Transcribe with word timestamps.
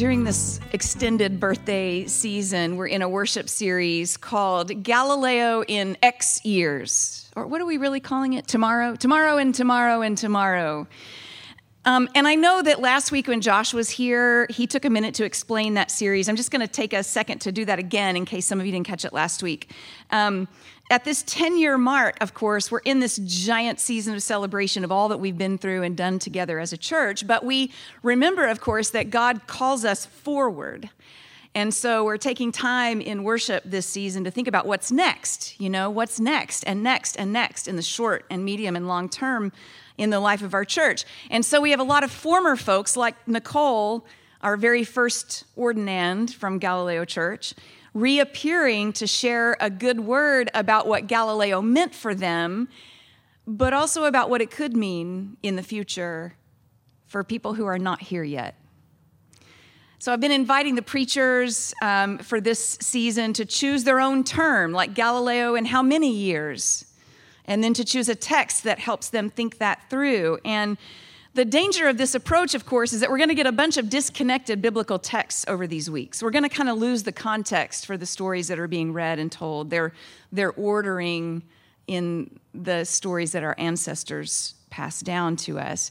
During 0.00 0.24
this 0.24 0.60
extended 0.72 1.38
birthday 1.38 2.06
season, 2.06 2.78
we're 2.78 2.86
in 2.86 3.02
a 3.02 3.08
worship 3.08 3.50
series 3.50 4.16
called 4.16 4.82
Galileo 4.82 5.62
in 5.62 5.98
X 6.02 6.42
Years. 6.42 7.30
Or 7.36 7.46
what 7.46 7.60
are 7.60 7.66
we 7.66 7.76
really 7.76 8.00
calling 8.00 8.32
it? 8.32 8.46
Tomorrow? 8.46 8.96
Tomorrow 8.96 9.36
and 9.36 9.54
tomorrow 9.54 10.00
and 10.00 10.16
tomorrow. 10.16 10.86
Um, 11.86 12.10
and 12.14 12.28
I 12.28 12.34
know 12.34 12.60
that 12.60 12.80
last 12.80 13.10
week 13.10 13.26
when 13.26 13.40
Josh 13.40 13.72
was 13.72 13.88
here, 13.88 14.46
he 14.50 14.66
took 14.66 14.84
a 14.84 14.90
minute 14.90 15.14
to 15.14 15.24
explain 15.24 15.74
that 15.74 15.90
series. 15.90 16.28
I'm 16.28 16.36
just 16.36 16.50
going 16.50 16.60
to 16.60 16.68
take 16.68 16.92
a 16.92 17.02
second 17.02 17.40
to 17.40 17.52
do 17.52 17.64
that 17.64 17.78
again 17.78 18.16
in 18.16 18.26
case 18.26 18.44
some 18.44 18.60
of 18.60 18.66
you 18.66 18.72
didn't 18.72 18.86
catch 18.86 19.04
it 19.06 19.14
last 19.14 19.42
week. 19.42 19.70
Um, 20.10 20.46
at 20.90 21.04
this 21.04 21.22
10 21.26 21.56
year 21.56 21.78
mark, 21.78 22.18
of 22.20 22.34
course, 22.34 22.70
we're 22.70 22.80
in 22.80 23.00
this 23.00 23.16
giant 23.24 23.80
season 23.80 24.14
of 24.14 24.22
celebration 24.22 24.84
of 24.84 24.92
all 24.92 25.08
that 25.08 25.18
we've 25.18 25.38
been 25.38 25.56
through 25.56 25.82
and 25.82 25.96
done 25.96 26.18
together 26.18 26.58
as 26.58 26.72
a 26.72 26.76
church. 26.76 27.26
But 27.26 27.44
we 27.44 27.72
remember, 28.02 28.46
of 28.46 28.60
course, 28.60 28.90
that 28.90 29.08
God 29.08 29.46
calls 29.46 29.84
us 29.84 30.04
forward. 30.04 30.90
And 31.54 31.72
so 31.72 32.04
we're 32.04 32.16
taking 32.16 32.52
time 32.52 33.00
in 33.00 33.24
worship 33.24 33.64
this 33.64 33.86
season 33.86 34.24
to 34.24 34.30
think 34.30 34.46
about 34.46 34.66
what's 34.66 34.92
next, 34.92 35.60
you 35.60 35.70
know, 35.70 35.90
what's 35.90 36.20
next 36.20 36.62
and 36.64 36.82
next 36.82 37.16
and 37.16 37.32
next 37.32 37.66
in 37.66 37.76
the 37.76 37.82
short 37.82 38.24
and 38.30 38.44
medium 38.44 38.76
and 38.76 38.86
long 38.86 39.08
term 39.08 39.50
in 40.00 40.10
the 40.10 40.18
life 40.18 40.42
of 40.42 40.54
our 40.54 40.64
church. 40.64 41.04
And 41.30 41.44
so 41.44 41.60
we 41.60 41.70
have 41.70 41.80
a 41.80 41.84
lot 41.84 42.02
of 42.02 42.10
former 42.10 42.56
folks 42.56 42.96
like 42.96 43.14
Nicole, 43.28 44.06
our 44.40 44.56
very 44.56 44.82
first 44.82 45.44
ordinand 45.56 46.34
from 46.34 46.58
Galileo 46.58 47.04
Church 47.04 47.54
reappearing 47.92 48.92
to 48.92 49.06
share 49.06 49.56
a 49.60 49.68
good 49.68 50.00
word 50.00 50.50
about 50.54 50.86
what 50.86 51.06
Galileo 51.06 51.60
meant 51.60 51.94
for 51.94 52.14
them, 52.14 52.68
but 53.46 53.72
also 53.72 54.04
about 54.04 54.30
what 54.30 54.40
it 54.40 54.50
could 54.50 54.76
mean 54.76 55.36
in 55.42 55.56
the 55.56 55.62
future 55.62 56.34
for 57.06 57.24
people 57.24 57.54
who 57.54 57.66
are 57.66 57.78
not 57.78 58.00
here 58.00 58.22
yet. 58.22 58.54
So 59.98 60.12
I've 60.12 60.20
been 60.20 60.32
inviting 60.32 60.76
the 60.76 60.82
preachers 60.82 61.74
um, 61.82 62.18
for 62.18 62.40
this 62.40 62.78
season 62.80 63.32
to 63.34 63.44
choose 63.44 63.84
their 63.84 64.00
own 64.00 64.24
term, 64.24 64.72
like 64.72 64.94
Galileo 64.94 65.56
and 65.56 65.66
how 65.66 65.82
many 65.82 66.10
years, 66.10 66.86
and 67.50 67.64
then 67.64 67.74
to 67.74 67.84
choose 67.84 68.08
a 68.08 68.14
text 68.14 68.62
that 68.62 68.78
helps 68.78 69.10
them 69.10 69.28
think 69.28 69.58
that 69.58 69.90
through. 69.90 70.38
And 70.44 70.78
the 71.34 71.44
danger 71.44 71.88
of 71.88 71.98
this 71.98 72.14
approach, 72.14 72.54
of 72.54 72.64
course, 72.64 72.92
is 72.92 73.00
that 73.00 73.10
we're 73.10 73.18
going 73.18 73.28
to 73.28 73.34
get 73.34 73.46
a 73.46 73.52
bunch 73.52 73.76
of 73.76 73.90
disconnected 73.90 74.62
biblical 74.62 75.00
texts 75.00 75.44
over 75.48 75.66
these 75.66 75.90
weeks. 75.90 76.22
We're 76.22 76.30
going 76.30 76.44
to 76.44 76.48
kind 76.48 76.68
of 76.68 76.78
lose 76.78 77.02
the 77.02 77.12
context 77.12 77.86
for 77.86 77.96
the 77.96 78.06
stories 78.06 78.46
that 78.48 78.60
are 78.60 78.68
being 78.68 78.92
read 78.92 79.18
and 79.18 79.32
told. 79.32 79.68
They're, 79.68 79.92
they're 80.30 80.52
ordering 80.52 81.42
in 81.88 82.38
the 82.54 82.84
stories 82.84 83.32
that 83.32 83.42
our 83.42 83.56
ancestors 83.58 84.54
passed 84.70 85.04
down 85.04 85.34
to 85.34 85.58
us. 85.58 85.90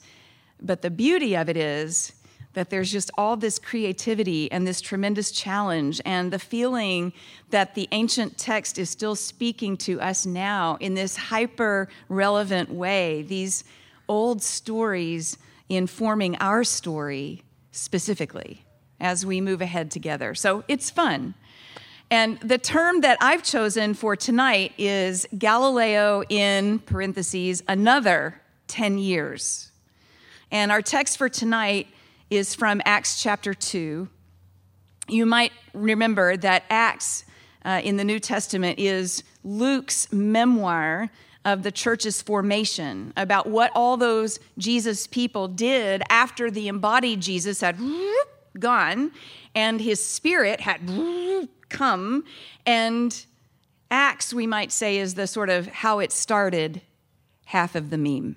But 0.61 0.81
the 0.81 0.89
beauty 0.89 1.35
of 1.35 1.49
it 1.49 1.57
is 1.57 2.13
that 2.53 2.69
there's 2.69 2.91
just 2.91 3.11
all 3.17 3.37
this 3.37 3.59
creativity 3.59 4.51
and 4.51 4.65
this 4.65 4.81
tremendous 4.81 5.31
challenge, 5.31 6.01
and 6.05 6.31
the 6.31 6.39
feeling 6.39 7.13
that 7.51 7.75
the 7.75 7.87
ancient 7.91 8.37
text 8.37 8.77
is 8.77 8.89
still 8.89 9.15
speaking 9.15 9.77
to 9.77 10.01
us 10.01 10.25
now 10.25 10.77
in 10.79 10.95
this 10.95 11.15
hyper 11.15 11.87
relevant 12.07 12.71
way. 12.71 13.21
These 13.21 13.63
old 14.07 14.41
stories 14.41 15.37
informing 15.69 16.35
our 16.37 16.63
story 16.63 17.43
specifically 17.71 18.65
as 18.99 19.25
we 19.25 19.39
move 19.39 19.61
ahead 19.61 19.91
together. 19.91 20.33
So 20.33 20.63
it's 20.67 20.89
fun. 20.89 21.35
And 22.11 22.39
the 22.39 22.57
term 22.57 23.01
that 23.01 23.19
I've 23.21 23.43
chosen 23.43 23.93
for 23.93 24.15
tonight 24.15 24.73
is 24.79 25.27
Galileo 25.37 26.23
in 26.27 26.79
parentheses, 26.79 27.61
another 27.67 28.41
10 28.67 28.97
years. 28.97 29.71
And 30.51 30.71
our 30.71 30.81
text 30.81 31.19
for 31.19 31.29
tonight 31.29 31.87
is 32.29 32.53
from 32.53 32.81
Acts 32.85 33.21
chapter 33.21 33.53
2. 33.53 34.07
You 35.07 35.25
might 35.25 35.51
remember 35.73 36.37
that 36.37 36.63
Acts 36.69 37.25
uh, 37.65 37.81
in 37.83 37.97
the 37.97 38.03
New 38.03 38.19
Testament 38.19 38.79
is 38.79 39.23
Luke's 39.43 40.11
memoir 40.11 41.09
of 41.45 41.63
the 41.63 41.71
church's 41.71 42.21
formation, 42.21 43.13
about 43.15 43.47
what 43.47 43.71
all 43.73 43.97
those 43.97 44.39
Jesus 44.57 45.07
people 45.07 45.47
did 45.47 46.03
after 46.09 46.51
the 46.51 46.67
embodied 46.67 47.21
Jesus 47.21 47.61
had 47.61 47.79
gone 48.59 49.11
and 49.55 49.79
his 49.81 50.03
spirit 50.03 50.59
had 50.59 50.81
come. 51.69 52.23
And 52.65 53.25
Acts, 53.89 54.33
we 54.33 54.45
might 54.45 54.71
say, 54.71 54.97
is 54.97 55.15
the 55.15 55.27
sort 55.27 55.49
of 55.49 55.67
how 55.67 55.99
it 55.99 56.11
started 56.11 56.81
half 57.45 57.73
of 57.73 57.89
the 57.89 57.97
meme. 57.97 58.35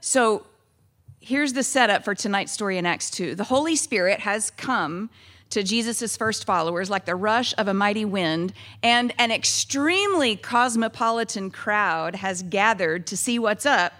So 0.00 0.46
here's 1.26 1.54
the 1.54 1.62
setup 1.64 2.04
for 2.04 2.14
tonight's 2.14 2.52
story 2.52 2.78
in 2.78 2.86
Acts 2.86 3.10
2. 3.10 3.34
The 3.34 3.42
Holy 3.42 3.74
Spirit 3.74 4.20
has 4.20 4.50
come 4.50 5.10
to 5.50 5.64
Jesus' 5.64 6.16
first 6.16 6.44
followers 6.44 6.88
like 6.88 7.04
the 7.04 7.16
rush 7.16 7.52
of 7.58 7.66
a 7.66 7.74
mighty 7.74 8.04
wind, 8.04 8.52
and 8.80 9.12
an 9.18 9.32
extremely 9.32 10.36
cosmopolitan 10.36 11.50
crowd 11.50 12.14
has 12.14 12.44
gathered 12.44 13.08
to 13.08 13.16
see 13.16 13.40
what's 13.40 13.66
up. 13.66 13.92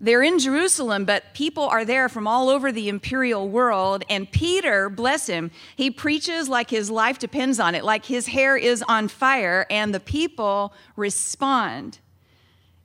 They're 0.00 0.22
in 0.22 0.38
Jerusalem, 0.38 1.04
but 1.04 1.34
people 1.34 1.64
are 1.64 1.84
there 1.84 2.08
from 2.08 2.26
all 2.26 2.48
over 2.48 2.72
the 2.72 2.88
imperial 2.88 3.46
world. 3.48 4.04
And 4.08 4.30
Peter, 4.30 4.88
bless 4.88 5.26
him, 5.26 5.50
he 5.76 5.90
preaches 5.90 6.48
like 6.48 6.70
his 6.70 6.88
life 6.88 7.18
depends 7.18 7.60
on 7.60 7.74
it, 7.74 7.84
like 7.84 8.06
his 8.06 8.28
hair 8.28 8.56
is 8.56 8.82
on 8.88 9.08
fire, 9.08 9.66
and 9.68 9.94
the 9.94 10.00
people 10.00 10.72
respond. 10.96 11.98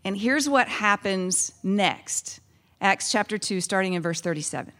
And 0.04 0.18
here's 0.18 0.50
what 0.50 0.68
happens 0.68 1.54
next 1.64 2.42
Acts 2.84 3.10
chapter 3.10 3.38
2, 3.38 3.62
starting 3.62 3.94
in 3.94 4.02
verse 4.02 4.20
37. 4.20 4.74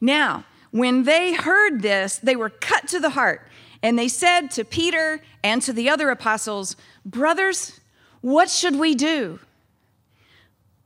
Now, 0.00 0.46
when 0.70 1.04
they 1.04 1.34
heard 1.34 1.82
this, 1.82 2.16
they 2.16 2.34
were 2.34 2.48
cut 2.48 2.88
to 2.88 2.98
the 2.98 3.10
heart, 3.10 3.46
and 3.82 3.98
they 3.98 4.08
said 4.08 4.50
to 4.52 4.64
Peter 4.64 5.20
and 5.44 5.60
to 5.60 5.72
the 5.72 5.90
other 5.90 6.08
apostles, 6.08 6.76
Brothers, 7.04 7.78
what 8.22 8.48
should 8.48 8.76
we 8.76 8.94
do? 8.94 9.38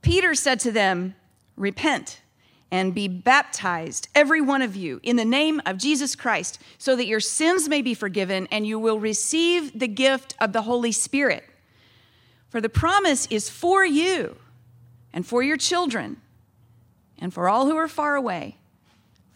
Peter 0.01 0.35
said 0.35 0.59
to 0.59 0.71
them, 0.71 1.15
Repent 1.55 2.21
and 2.69 2.93
be 2.93 3.07
baptized, 3.07 4.09
every 4.13 4.41
one 4.41 4.61
of 4.61 4.75
you, 4.75 4.99
in 5.03 5.15
the 5.15 5.23
name 5.23 5.61
of 5.65 5.77
Jesus 5.77 6.17
Christ, 6.17 6.61
so 6.77 6.97
that 6.97 7.07
your 7.07 7.21
sins 7.21 7.69
may 7.69 7.81
be 7.81 7.93
forgiven 7.93 8.45
and 8.51 8.67
you 8.67 8.77
will 8.77 8.99
receive 8.99 9.79
the 9.79 9.87
gift 9.87 10.35
of 10.41 10.51
the 10.51 10.63
Holy 10.63 10.91
Spirit. 10.91 11.45
For 12.49 12.59
the 12.59 12.67
promise 12.67 13.25
is 13.27 13.49
for 13.49 13.85
you 13.85 14.35
and 15.13 15.25
for 15.25 15.41
your 15.41 15.57
children 15.57 16.21
and 17.19 17.33
for 17.33 17.49
all 17.49 17.65
who 17.65 17.75
are 17.75 17.87
far 17.87 18.15
away 18.15 18.57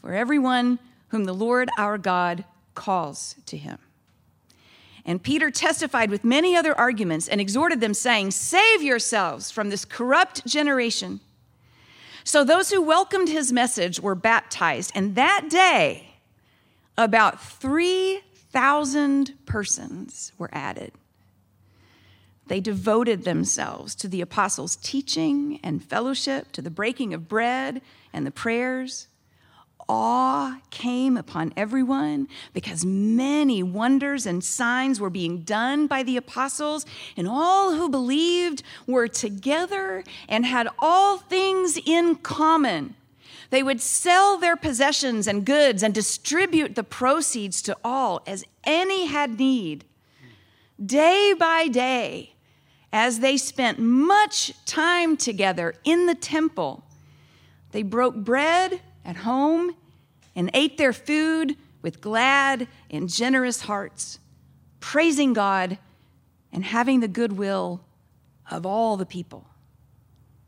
for 0.02 0.14
everyone 0.14 0.80
whom 1.10 1.26
the 1.26 1.34
Lord 1.34 1.70
our 1.78 1.98
God 1.98 2.44
calls 2.74 3.36
to 3.46 3.56
him. 3.56 3.78
And 5.06 5.22
Peter 5.22 5.50
testified 5.50 6.10
with 6.10 6.24
many 6.24 6.56
other 6.56 6.78
arguments 6.78 7.28
and 7.28 7.42
exhorted 7.42 7.82
them, 7.82 7.94
saying, 7.94 8.32
Save 8.32 8.84
yourselves 8.84 9.50
from 9.50 9.70
this 9.70 9.86
corrupt 9.86 10.46
generation. 10.46 11.20
So 12.24 12.44
those 12.44 12.70
who 12.70 12.82
welcomed 12.82 13.30
his 13.30 13.52
message 13.52 14.00
were 14.00 14.16
baptized, 14.16 14.92
and 14.94 15.16
that 15.16 15.48
day, 15.50 16.16
about 16.98 17.42
3,000 17.42 19.34
persons 19.46 20.32
were 20.38 20.50
added. 20.52 20.92
They 22.52 22.60
devoted 22.60 23.24
themselves 23.24 23.96
to 23.96 24.10
the 24.10 24.20
apostles' 24.20 24.76
teaching 24.76 25.58
and 25.64 25.82
fellowship, 25.82 26.52
to 26.52 26.62
the 26.62 26.70
breaking 26.70 27.14
of 27.14 27.30
bread 27.30 27.82
and 28.12 28.28
the 28.28 28.30
prayers 28.32 29.08
awe 29.88 30.60
came 30.70 31.16
upon 31.16 31.54
everyone 31.56 32.28
because 32.52 32.84
many 32.84 33.64
wonders 33.64 34.26
and 34.26 34.44
signs 34.44 35.00
were 35.00 35.10
being 35.10 35.44
done 35.44 35.88
by 35.88 36.04
the 36.04 36.18
apostles, 36.18 36.86
and 37.16 37.26
all 37.26 37.74
who 37.74 37.88
believed 37.88 38.64
were 38.86 39.08
together 39.08 40.04
and 40.28 40.46
had 40.46 40.68
all 40.80 41.20
things 41.20 41.80
in 41.86 42.16
common. 42.18 42.96
They 43.50 43.64
would 43.64 43.80
sell 43.80 44.38
their 44.38 44.58
possessions 44.58 45.26
and 45.26 45.46
goods 45.46 45.84
and 45.84 45.94
distribute 45.94 46.76
the 46.76 46.84
proceeds 46.84 47.62
to 47.62 47.78
all 47.82 48.22
as 48.28 48.44
any 48.66 49.06
had 49.06 49.40
need. 49.40 49.86
Day 50.86 51.34
by 51.40 51.70
day, 51.70 52.31
as 52.94 53.20
they 53.20 53.38
spent 53.38 53.80
much 53.80 54.54
time 54.66 55.16
together 55.16 55.74
in 55.84 56.08
the 56.08 56.16
temple, 56.16 56.84
they 57.72 57.84
broke 57.84 58.16
bread 58.16 58.82
at 59.06 59.18
home 59.18 59.76
and 60.36 60.50
ate 60.54 60.78
their 60.78 60.94
food 60.94 61.56
with 61.82 62.02
glad 62.02 62.68
and 62.90 63.10
generous 63.10 63.62
hearts, 63.62 64.20
praising 64.80 65.34
God 65.34 65.78
and 66.52 66.64
having 66.64 67.00
the 67.00 67.08
goodwill 67.08 67.82
of 68.50 68.66
all 68.66 68.98
the 68.98 69.06
people. 69.06 69.48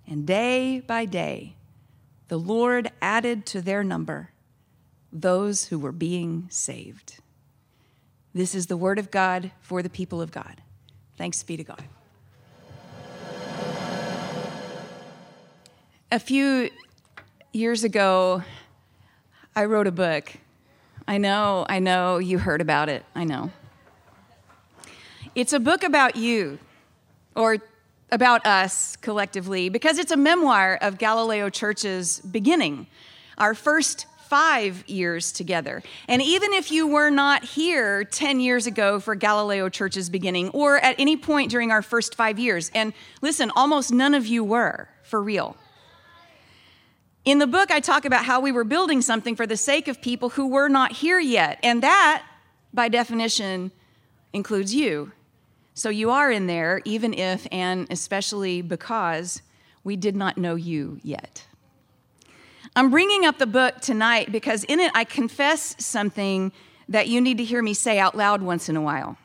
And 0.05 0.27
day 0.27 0.81
by 0.81 1.05
day, 1.05 1.55
the 2.27 2.37
Lord 2.37 2.91
added 3.01 3.45
to 3.47 3.61
their 3.61 3.83
number 3.83 4.31
those 5.11 5.65
who 5.65 5.79
were 5.79 5.91
being 5.91 6.47
saved. 6.49 7.17
This 8.33 8.55
is 8.55 8.65
the 8.65 8.77
word 8.77 8.97
of 8.97 9.11
God 9.11 9.51
for 9.61 9.83
the 9.83 9.89
people 9.89 10.21
of 10.21 10.31
God. 10.31 10.61
Thanks 11.17 11.43
be 11.43 11.55
to 11.55 11.63
God. 11.63 11.83
A 16.13 16.19
few 16.19 16.69
years 17.53 17.83
ago, 17.83 18.43
I 19.55 19.65
wrote 19.65 19.87
a 19.87 19.91
book. 19.91 20.31
I 21.07 21.17
know, 21.17 21.65
I 21.67 21.79
know 21.79 22.19
you 22.19 22.37
heard 22.37 22.61
about 22.61 22.87
it. 22.87 23.03
I 23.15 23.23
know. 23.23 23.49
It's 25.33 25.53
a 25.53 25.59
book 25.59 25.81
about 25.83 26.15
you, 26.15 26.59
or 27.35 27.57
about 28.11 28.45
us 28.45 28.95
collectively, 28.97 29.69
because 29.69 29.97
it's 29.97 30.11
a 30.11 30.15
memoir 30.15 30.77
of 30.81 30.99
Galileo 30.99 31.49
Church's 31.49 32.19
beginning, 32.19 32.85
our 33.39 33.55
first 33.55 34.05
five 34.29 34.87
years 34.87 35.31
together. 35.31 35.81
And 36.07 36.21
even 36.21 36.53
if 36.53 36.71
you 36.71 36.85
were 36.85 37.09
not 37.09 37.43
here 37.43 38.03
10 38.03 38.39
years 38.39 38.67
ago 38.67 38.99
for 38.99 39.15
Galileo 39.15 39.67
Church's 39.67 40.11
beginning, 40.11 40.49
or 40.49 40.77
at 40.77 40.93
any 40.99 41.17
point 41.17 41.49
during 41.49 41.71
our 41.71 41.81
first 41.81 42.13
five 42.13 42.37
years, 42.37 42.69
and 42.75 42.93
listen, 43.23 43.51
almost 43.55 43.91
none 43.91 44.13
of 44.13 44.27
you 44.27 44.43
were, 44.43 44.87
for 45.01 45.19
real. 45.19 45.57
In 47.25 47.39
the 47.39 47.47
book, 47.47 47.71
I 47.71 47.79
talk 47.79 48.03
about 48.03 48.25
how 48.25 48.41
we 48.41 48.51
were 48.51 48.65
building 48.65 49.01
something 49.01 49.35
for 49.35 49.47
the 49.47 49.55
sake 49.55 49.87
of 49.87 50.01
people 50.01 50.29
who 50.29 50.47
were 50.47 50.67
not 50.67 50.91
here 50.91 51.19
yet. 51.19 51.57
And 51.63 51.81
that, 51.81 52.23
by 52.73 52.89
definition, 52.89 53.71
includes 54.33 54.75
you. 54.75 55.13
So 55.73 55.89
you 55.89 56.11
are 56.11 56.29
in 56.29 56.47
there, 56.47 56.81
even 56.83 57.13
if 57.13 57.47
and 57.51 57.87
especially 57.89 58.61
because 58.61 59.41
we 59.85 59.95
did 59.95 60.15
not 60.15 60.37
know 60.37 60.55
you 60.55 60.99
yet. 61.01 61.45
I'm 62.75 62.89
bringing 62.89 63.25
up 63.25 63.37
the 63.37 63.47
book 63.47 63.79
tonight 63.79 64.31
because 64.31 64.63
in 64.65 64.79
it 64.79 64.91
I 64.93 65.03
confess 65.03 65.75
something 65.83 66.51
that 66.89 67.07
you 67.07 67.21
need 67.21 67.37
to 67.37 67.43
hear 67.43 67.61
me 67.61 67.73
say 67.73 67.99
out 67.99 68.15
loud 68.15 68.41
once 68.41 68.67
in 68.67 68.75
a 68.75 68.81
while. 68.81 69.17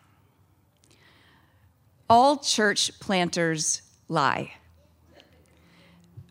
All 2.09 2.39
church 2.39 2.99
planters 3.01 3.83
lie. 4.09 4.53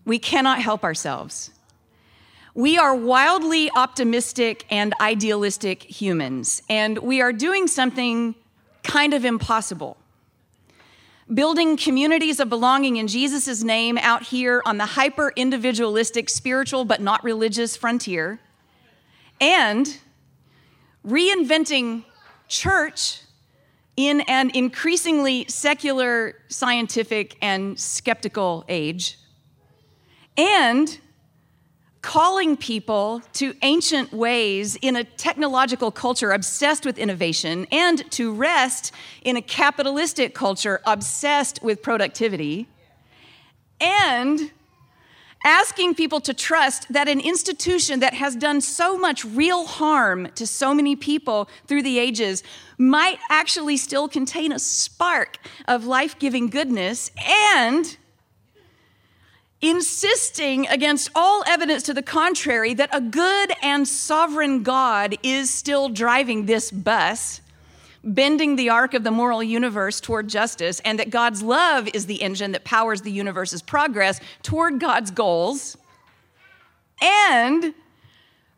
We 0.05 0.17
cannot 0.17 0.61
help 0.61 0.83
ourselves. 0.83 1.51
We 2.57 2.79
are 2.79 2.95
wildly 2.95 3.69
optimistic 3.75 4.65
and 4.71 4.95
idealistic 4.99 5.83
humans, 5.83 6.63
and 6.67 6.97
we 6.97 7.21
are 7.21 7.31
doing 7.31 7.67
something 7.67 8.33
kind 8.81 9.13
of 9.13 9.23
impossible. 9.23 9.95
Building 11.31 11.77
communities 11.77 12.39
of 12.39 12.49
belonging 12.49 12.95
in 12.95 13.07
Jesus' 13.07 13.61
name 13.61 13.99
out 13.99 14.23
here 14.23 14.63
on 14.65 14.79
the 14.79 14.87
hyper 14.87 15.33
individualistic, 15.35 16.31
spiritual, 16.31 16.83
but 16.83 16.99
not 16.99 17.23
religious 17.23 17.77
frontier, 17.77 18.39
and 19.39 19.99
reinventing 21.05 22.05
church 22.47 23.21
in 23.95 24.21
an 24.21 24.49
increasingly 24.55 25.45
secular, 25.47 26.33
scientific, 26.47 27.37
and 27.39 27.79
skeptical 27.79 28.65
age, 28.67 29.19
and 30.35 30.97
calling 32.07 32.55
people 32.55 33.21
to 33.33 33.53
ancient 33.63 34.13
ways 34.13 34.77
in 34.81 34.95
a 34.95 35.03
technological 35.03 35.91
culture 35.91 36.31
obsessed 36.31 36.85
with 36.85 36.97
innovation 36.97 37.67
and 37.69 38.09
to 38.09 38.33
rest 38.33 38.93
in 39.25 39.35
a 39.35 39.41
capitalistic 39.41 40.33
culture 40.33 40.79
obsessed 40.85 41.61
with 41.61 41.81
productivity, 41.81 42.65
and 43.81 44.51
asking 45.43 45.93
people 45.93 46.21
to 46.21 46.33
trust 46.33 46.87
that 46.93 47.09
an 47.09 47.19
institution 47.19 47.99
that 47.99 48.13
has 48.13 48.37
done 48.37 48.61
so 48.61 48.97
much 48.97 49.25
real 49.25 49.65
harm 49.65 50.29
to 50.33 50.47
so 50.47 50.73
many 50.73 50.95
people 50.95 51.49
through 51.67 51.83
the 51.83 51.99
ages 51.99 52.41
might 52.77 53.19
actually 53.29 53.75
still 53.75 54.07
contain 54.07 54.53
a 54.53 54.59
spark 54.59 55.39
of 55.67 55.85
life 55.85 56.17
giving 56.19 56.47
goodness 56.47 57.11
and 57.53 57.97
insisting 59.61 60.67
against 60.67 61.09
all 61.15 61.43
evidence 61.47 61.83
to 61.83 61.93
the 61.93 62.03
contrary 62.03 62.73
that 62.73 62.89
a 62.93 63.01
good 63.01 63.51
and 63.61 63.87
sovereign 63.87 64.63
God 64.63 65.15
is 65.23 65.49
still 65.49 65.89
driving 65.89 66.45
this 66.45 66.69
bus, 66.71 67.41
bending 68.03 68.55
the 68.55 68.69
arc 68.69 68.93
of 68.93 69.03
the 69.03 69.11
moral 69.11 69.41
universe 69.41 69.99
toward 69.99 70.27
justice, 70.27 70.79
and 70.81 70.99
that 70.99 71.09
God's 71.09 71.41
love 71.41 71.89
is 71.93 72.05
the 72.05 72.21
engine 72.21 72.51
that 72.51 72.63
powers 72.63 73.01
the 73.01 73.11
universe's 73.11 73.61
progress 73.61 74.19
toward 74.43 74.79
God's 74.79 75.09
goals, 75.09 75.75
and 77.01 77.73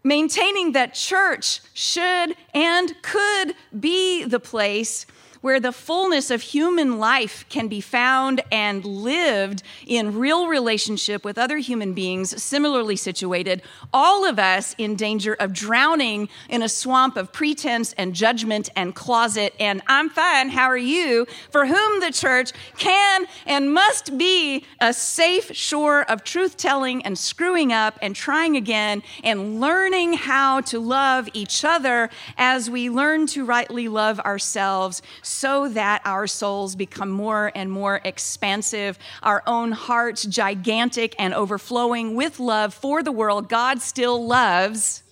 maintaining 0.04 0.74
that 0.74 0.94
church 0.94 1.62
should 1.74 2.36
and 2.54 3.02
could 3.02 3.54
be 3.80 4.26
the 4.26 4.40
place 4.40 5.06
where 5.42 5.60
the 5.60 5.72
fullness 5.72 6.32
of 6.32 6.42
human 6.42 7.00
life 7.00 7.46
can 7.50 7.68
be 7.68 7.82
found 7.82 8.42
and 8.52 8.84
lived 8.84 9.64
in 9.86 10.18
real 10.18 10.48
relationship 10.48 11.24
with 11.24 11.38
other 11.38 11.58
human 11.58 11.94
beings 11.94 12.42
similarly 12.42 12.96
situated, 12.96 13.62
all 13.94 14.26
of 14.26 14.38
us 14.38 14.76
in 14.78 14.96
danger 14.96 15.34
of 15.34 15.54
drowning 15.54 16.28
in 16.50 16.62
a 16.62 16.70
swamp 16.70 17.16
of 17.16 17.32
pretense 17.32 17.94
and 17.94 18.14
judgment 18.14 18.70
and 18.76 18.96
closet. 18.96 19.54
And 19.60 19.82
I'm 19.88 20.10
fine, 20.10 20.50
how 20.50 20.66
are 20.66 20.78
you? 20.78 21.26
For 21.52 21.66
whom 21.66 22.00
the 22.02 22.12
church 22.12 22.52
can 22.78 23.26
and 23.46 23.74
must 23.74 24.18
be 24.18 24.66
a 24.80 24.94
safe 24.94 25.56
shore 25.56 26.04
of 26.10 26.24
truth 26.24 26.58
telling 26.58 27.02
and 27.04 27.18
screwing 27.18 27.72
up 27.72 27.98
and 28.02 28.16
trying 28.16 28.58
again 28.58 29.04
and 29.24 29.62
learning 29.62 30.14
how 30.14 30.62
to 30.62 30.80
love 30.80 31.30
each 31.34 31.64
other 31.64 32.10
as 32.38 32.70
we 32.70 32.90
learn 32.90 33.28
to 33.28 33.46
rightly 33.46 33.88
love 33.88 34.20
ourselves 34.22 35.02
so 35.30 35.70
that 35.70 36.02
our 36.06 36.26
souls 36.26 36.76
become 36.76 37.10
more 37.10 37.52
and 37.54 37.72
more 37.72 38.02
expansive, 38.04 38.98
our 39.22 39.44
own 39.46 39.72
hearts 39.72 40.24
gigantic 40.26 41.16
and 41.20 41.36
overflowing 41.36 42.16
with 42.16 42.40
love 42.40 42.74
for 42.74 43.04
the 43.04 43.12
world 43.12 43.48
God 43.48 43.80
still 43.80 44.26
loves, 44.26 45.04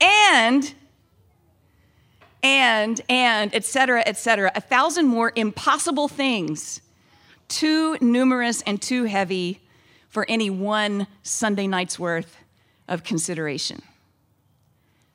and 0.00 0.74
and 2.42 3.00
and 3.08 3.54
etc 3.54 4.02
etc 4.06 4.50
a 4.54 4.60
thousand 4.62 5.06
more 5.06 5.30
impossible 5.36 6.08
things. 6.08 6.80
Too 7.48 7.98
numerous 8.00 8.62
and 8.62 8.80
too 8.80 9.04
heavy 9.04 9.60
for 10.08 10.24
any 10.26 10.48
one 10.48 11.06
sunday 11.22 11.66
night's 11.66 11.98
worth 11.98 12.38
of 12.88 13.04
consideration. 13.04 13.82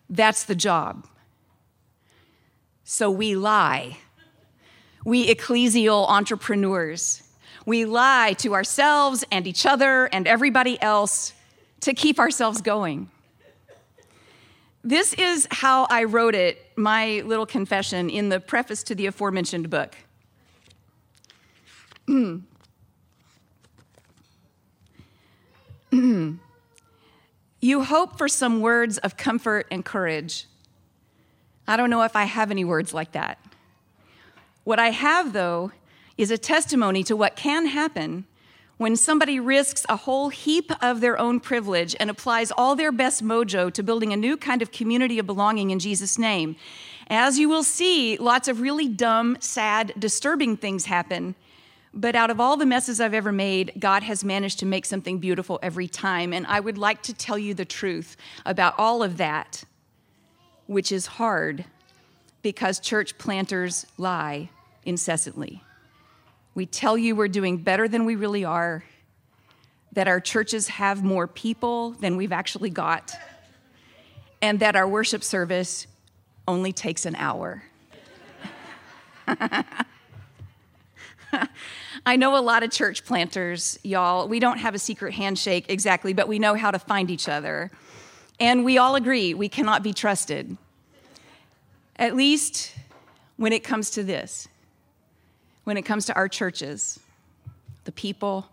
That's 0.07 0.43
the 0.43 0.55
job 0.55 1.07
so 2.89 3.11
we 3.11 3.35
lie. 3.35 3.97
We 5.03 5.27
ecclesial 5.27 6.07
entrepreneurs. 6.07 7.21
We 7.65 7.83
lie 7.83 8.33
to 8.37 8.53
ourselves 8.53 9.25
and 9.29 9.45
each 9.45 9.65
other 9.65 10.05
and 10.05 10.25
everybody 10.25 10.81
else 10.81 11.33
to 11.81 11.93
keep 11.93 12.17
ourselves 12.17 12.61
going. 12.61 13.11
This 14.85 15.13
is 15.15 15.49
how 15.51 15.85
I 15.89 16.05
wrote 16.05 16.33
it, 16.33 16.65
my 16.77 17.23
little 17.25 17.45
confession, 17.45 18.09
in 18.09 18.29
the 18.29 18.39
preface 18.39 18.83
to 18.83 18.95
the 18.95 19.07
aforementioned 19.07 19.69
book. 19.69 19.93
you 22.07 22.43
hope 27.83 28.17
for 28.17 28.29
some 28.29 28.61
words 28.61 28.97
of 28.99 29.17
comfort 29.17 29.67
and 29.69 29.83
courage 29.83 30.47
I 31.67 31.77
don't 31.77 31.89
know 31.89 32.03
if 32.03 32.15
I 32.15 32.23
have 32.23 32.51
any 32.51 32.63
words 32.63 32.93
like 32.93 33.11
that. 33.11 33.39
What 34.63 34.79
I 34.79 34.91
have, 34.91 35.33
though, 35.33 35.71
is 36.17 36.31
a 36.31 36.37
testimony 36.37 37.03
to 37.03 37.15
what 37.15 37.35
can 37.35 37.67
happen 37.67 38.25
when 38.77 38.95
somebody 38.95 39.39
risks 39.39 39.85
a 39.89 39.95
whole 39.95 40.29
heap 40.29 40.71
of 40.83 41.01
their 41.01 41.19
own 41.19 41.39
privilege 41.39 41.95
and 41.99 42.09
applies 42.09 42.51
all 42.51 42.75
their 42.75 42.91
best 42.91 43.23
mojo 43.23 43.73
to 43.73 43.83
building 43.83 44.13
a 44.13 44.17
new 44.17 44.37
kind 44.37 44.61
of 44.61 44.71
community 44.71 45.19
of 45.19 45.25
belonging 45.25 45.71
in 45.71 45.79
Jesus' 45.79 46.17
name. 46.17 46.55
As 47.09 47.39
you 47.39 47.49
will 47.49 47.63
see, 47.63 48.17
lots 48.17 48.47
of 48.47 48.61
really 48.61 48.87
dumb, 48.87 49.37
sad, 49.39 49.93
disturbing 49.97 50.57
things 50.57 50.85
happen. 50.85 51.35
But 51.93 52.15
out 52.15 52.29
of 52.29 52.39
all 52.39 52.57
the 52.57 52.65
messes 52.65 53.01
I've 53.01 53.13
ever 53.13 53.31
made, 53.31 53.73
God 53.79 54.03
has 54.03 54.23
managed 54.23 54.59
to 54.59 54.65
make 54.65 54.85
something 54.85 55.17
beautiful 55.17 55.57
every 55.63 55.87
time. 55.87 56.31
And 56.31 56.45
I 56.45 56.59
would 56.59 56.77
like 56.77 57.01
to 57.03 57.13
tell 57.13 57.37
you 57.37 57.53
the 57.53 57.65
truth 57.65 58.15
about 58.45 58.75
all 58.77 59.01
of 59.01 59.17
that 59.17 59.63
which 60.67 60.91
is 60.91 61.07
hard 61.07 61.65
because 62.41 62.79
church 62.79 63.17
planters 63.17 63.85
lie 63.97 64.49
incessantly. 64.85 65.63
We 66.55 66.65
tell 66.65 66.97
you 66.97 67.15
we're 67.15 67.27
doing 67.27 67.57
better 67.57 67.87
than 67.87 68.05
we 68.05 68.15
really 68.15 68.45
are, 68.45 68.83
that 69.93 70.07
our 70.07 70.19
churches 70.19 70.67
have 70.67 71.03
more 71.03 71.27
people 71.27 71.91
than 71.91 72.17
we've 72.17 72.31
actually 72.31 72.69
got, 72.69 73.13
and 74.41 74.59
that 74.59 74.75
our 74.75 74.87
worship 74.87 75.23
service 75.23 75.87
only 76.47 76.71
takes 76.71 77.05
an 77.05 77.15
hour. 77.15 77.63
I 82.05 82.15
know 82.15 82.37
a 82.37 82.39
lot 82.39 82.63
of 82.63 82.71
church 82.71 83.03
planters, 83.03 83.77
y'all. 83.83 84.27
We 84.27 84.39
don't 84.39 84.59
have 84.59 84.73
a 84.73 84.79
secret 84.79 85.13
handshake 85.13 85.65
exactly, 85.67 86.13
but 86.13 86.27
we 86.27 86.39
know 86.39 86.55
how 86.55 86.71
to 86.71 86.79
find 86.79 87.11
each 87.11 87.27
other. 87.27 87.69
And 88.39 88.63
we 88.63 88.77
all 88.77 88.95
agree 88.95 89.33
we 89.33 89.49
cannot 89.49 89.83
be 89.83 89.93
trusted. 89.93 90.57
At 91.95 92.15
least 92.15 92.73
when 93.37 93.53
it 93.53 93.63
comes 93.63 93.89
to 93.91 94.03
this, 94.03 94.47
when 95.63 95.77
it 95.77 95.83
comes 95.83 96.05
to 96.05 96.15
our 96.15 96.27
churches, 96.27 96.99
the 97.85 97.91
people, 97.91 98.47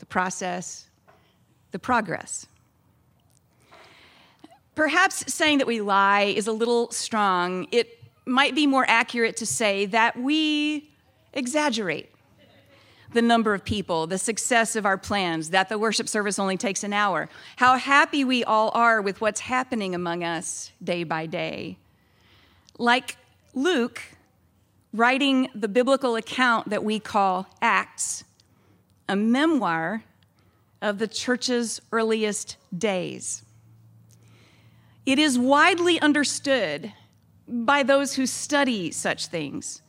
the 0.00 0.06
process, 0.06 0.86
the 1.70 1.78
progress. 1.78 2.46
Perhaps 4.74 5.32
saying 5.32 5.58
that 5.58 5.66
we 5.66 5.80
lie 5.80 6.22
is 6.22 6.46
a 6.46 6.52
little 6.52 6.90
strong. 6.90 7.68
It 7.70 8.02
might 8.26 8.54
be 8.54 8.66
more 8.66 8.84
accurate 8.88 9.36
to 9.36 9.46
say 9.46 9.86
that 9.86 10.16
we 10.18 10.90
exaggerate 11.32 12.13
the 13.12 13.22
number 13.22 13.54
of 13.54 13.64
people, 13.64 14.06
the 14.06 14.18
success 14.18 14.76
of 14.76 14.86
our 14.86 14.98
plans, 14.98 15.50
that 15.50 15.68
the 15.68 15.78
worship 15.78 16.08
service 16.08 16.38
only 16.38 16.56
takes 16.56 16.82
an 16.82 16.92
hour, 16.92 17.28
how 17.56 17.76
happy 17.76 18.24
we 18.24 18.42
all 18.44 18.70
are 18.74 19.00
with 19.00 19.20
what's 19.20 19.40
happening 19.40 19.94
among 19.94 20.24
us 20.24 20.72
day 20.82 21.04
by 21.04 21.26
day. 21.26 21.78
Like 22.78 23.16
Luke, 23.54 24.02
writing 24.92 25.48
the 25.54 25.68
biblical 25.68 26.16
account 26.16 26.70
that 26.70 26.84
we 26.84 26.98
call 26.98 27.46
Acts, 27.60 28.24
a 29.08 29.16
memoir 29.16 30.04
of 30.80 30.98
the 30.98 31.08
church's 31.08 31.80
earliest 31.92 32.56
days. 32.76 33.42
It 35.06 35.18
is 35.18 35.38
widely 35.38 36.00
understood 36.00 36.92
by 37.46 37.82
those 37.82 38.14
who 38.14 38.26
study 38.26 38.90
such 38.90 39.26
things, 39.26 39.82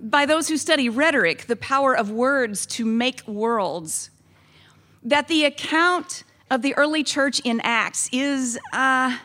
by 0.00 0.26
those 0.26 0.48
who 0.48 0.56
study 0.56 0.88
rhetoric, 0.88 1.46
the 1.46 1.56
power 1.56 1.96
of 1.96 2.10
words 2.10 2.66
to 2.66 2.84
make 2.84 3.26
worlds, 3.26 4.10
that 5.02 5.28
the 5.28 5.44
account 5.44 6.24
of 6.50 6.62
the 6.62 6.74
early 6.74 7.02
church 7.02 7.40
in 7.44 7.60
Acts 7.62 8.08
is 8.12 8.58
uh, 8.72 9.18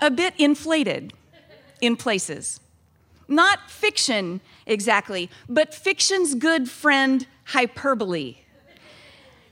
a 0.00 0.10
bit 0.10 0.34
inflated 0.38 1.12
in 1.80 1.96
places. 1.96 2.60
Not 3.28 3.70
fiction 3.70 4.40
exactly, 4.66 5.30
but 5.48 5.74
fiction's 5.74 6.34
good 6.34 6.68
friend, 6.68 7.26
hyperbole 7.44 8.36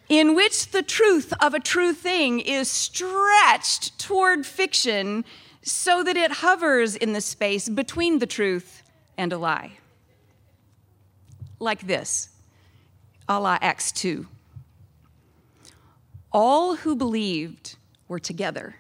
in 0.09 0.35
which 0.35 0.71
the 0.71 0.83
truth 0.83 1.33
of 1.41 1.55
a 1.55 1.61
true 1.61 1.93
thing 1.93 2.41
is 2.41 2.71
stretched 2.71 3.99
toward 3.99 4.45
fiction 4.45 5.25
so 5.63 6.03
that 6.03 6.17
it 6.17 6.31
hovers 6.31 6.95
in 6.95 7.13
the 7.13 7.21
space 7.21 7.69
between 7.69 8.19
the 8.19 8.27
truth 8.27 8.83
and 9.17 9.33
a 9.33 9.39
lie. 9.39 9.73
Like 11.59 11.87
this, 11.87 12.29
a 13.29 13.59
Acts 13.61 13.93
2. 13.93 14.27
All 16.33 16.77
who 16.77 16.97
believed 16.97 17.77
were 18.09 18.19
together 18.19 18.77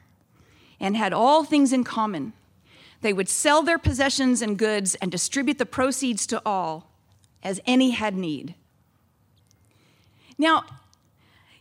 and 0.81 0.97
had 0.97 1.12
all 1.12 1.45
things 1.45 1.73
in 1.73 1.85
common. 1.85 2.33
They 3.00 3.12
would 3.12 3.28
sell 3.28 3.62
their 3.62 3.78
possessions 3.78 4.43
and 4.43 4.59
goods 4.59 4.95
and 4.97 5.11
distribute 5.11 5.59
the 5.59 5.66
proceeds 5.66 6.26
to 6.26 6.43
all 6.45 6.90
as 7.43 7.61
any 7.66 7.90
had 7.90 8.16
need. 8.16 8.54
Now, 10.37 10.64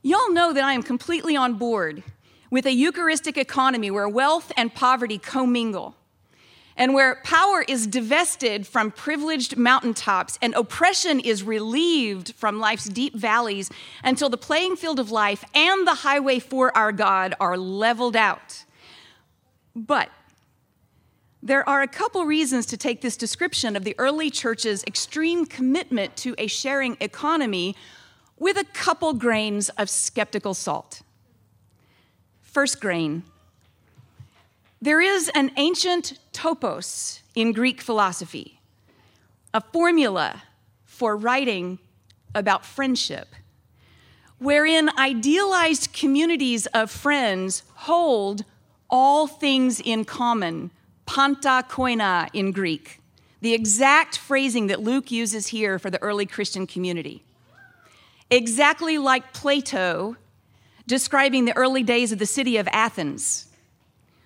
Y'all 0.06 0.34
know 0.34 0.52
that 0.52 0.66
I 0.66 0.74
am 0.74 0.84
completely 0.84 1.38
on 1.38 1.54
board 1.54 2.04
with 2.52 2.66
a 2.66 2.74
Eucharistic 2.74 3.38
economy 3.38 3.90
where 3.90 4.10
wealth 4.10 4.52
and 4.58 4.76
poverty 4.76 5.18
commingle, 5.18 5.96
and 6.76 6.94
where 6.94 7.22
power 7.24 7.64
is 7.68 7.88
divested 7.88 8.66
from 8.66 8.92
privileged 8.92 9.58
mountaintops 9.58 10.40
and 10.42 10.54
oppression 10.56 11.20
is 11.20 11.44
relieved 11.44 12.34
from 12.34 12.60
life's 12.60 12.90
deep 12.90 13.16
valleys 13.16 13.70
until 14.04 14.30
the 14.30 14.38
playing 14.38 14.76
field 14.76 15.00
of 15.00 15.12
life 15.12 15.44
and 15.54 15.88
the 15.88 15.96
highway 15.96 16.40
for 16.40 16.76
our 16.76 16.92
God 16.92 17.36
are 17.40 17.58
leveled 17.58 18.16
out. 18.16 18.64
But 19.76 20.10
there 21.42 21.68
are 21.68 21.82
a 21.82 21.88
couple 21.88 22.26
reasons 22.26 22.66
to 22.68 22.78
take 22.78 23.02
this 23.02 23.18
description 23.18 23.76
of 23.76 23.84
the 23.84 23.96
early 23.98 24.30
church's 24.30 24.84
extreme 24.86 25.46
commitment 25.46 26.16
to 26.18 26.36
a 26.38 26.48
sharing 26.48 26.96
economy 27.00 27.76
with 28.40 28.58
a 28.58 28.64
couple 28.64 29.14
grains 29.14 29.70
of 29.70 29.90
skeptical 29.90 30.54
salt. 30.54 31.02
First 32.42 32.80
grain 32.80 33.24
there 34.82 35.00
is 35.00 35.32
an 35.34 35.50
ancient 35.56 36.20
topos 36.34 37.22
in 37.36 37.52
Greek 37.52 37.82
philosophy, 37.82 38.60
a 39.54 39.62
formula 39.62 40.44
for 40.84 41.16
writing 41.16 41.80
about 42.36 42.66
friendship, 42.66 43.30
wherein 44.40 44.90
idealized 44.98 45.94
communities 45.94 46.66
of 46.68 46.92
friends 46.92 47.64
hold 47.76 48.44
all 48.90 49.28
things 49.28 49.80
in 49.80 50.06
common, 50.06 50.72
panta 51.06 51.64
koina 51.70 52.30
in 52.34 52.52
Greek, 52.52 53.00
the 53.42 53.54
exact 53.54 54.18
phrasing 54.18 54.68
that 54.68 54.80
Luke 54.80 55.12
uses 55.12 55.48
here 55.48 55.80
for 55.80 55.90
the 55.90 56.02
early 56.02 56.26
Christian 56.26 56.66
community. 56.68 57.24
Exactly 58.30 58.98
like 58.98 59.34
Plato 59.34 60.16
describing 60.88 61.46
the 61.46 61.56
early 61.56 61.84
days 61.84 62.12
of 62.12 62.20
the 62.20 62.26
city 62.26 62.58
of 62.58 62.68
Athens, 62.72 63.48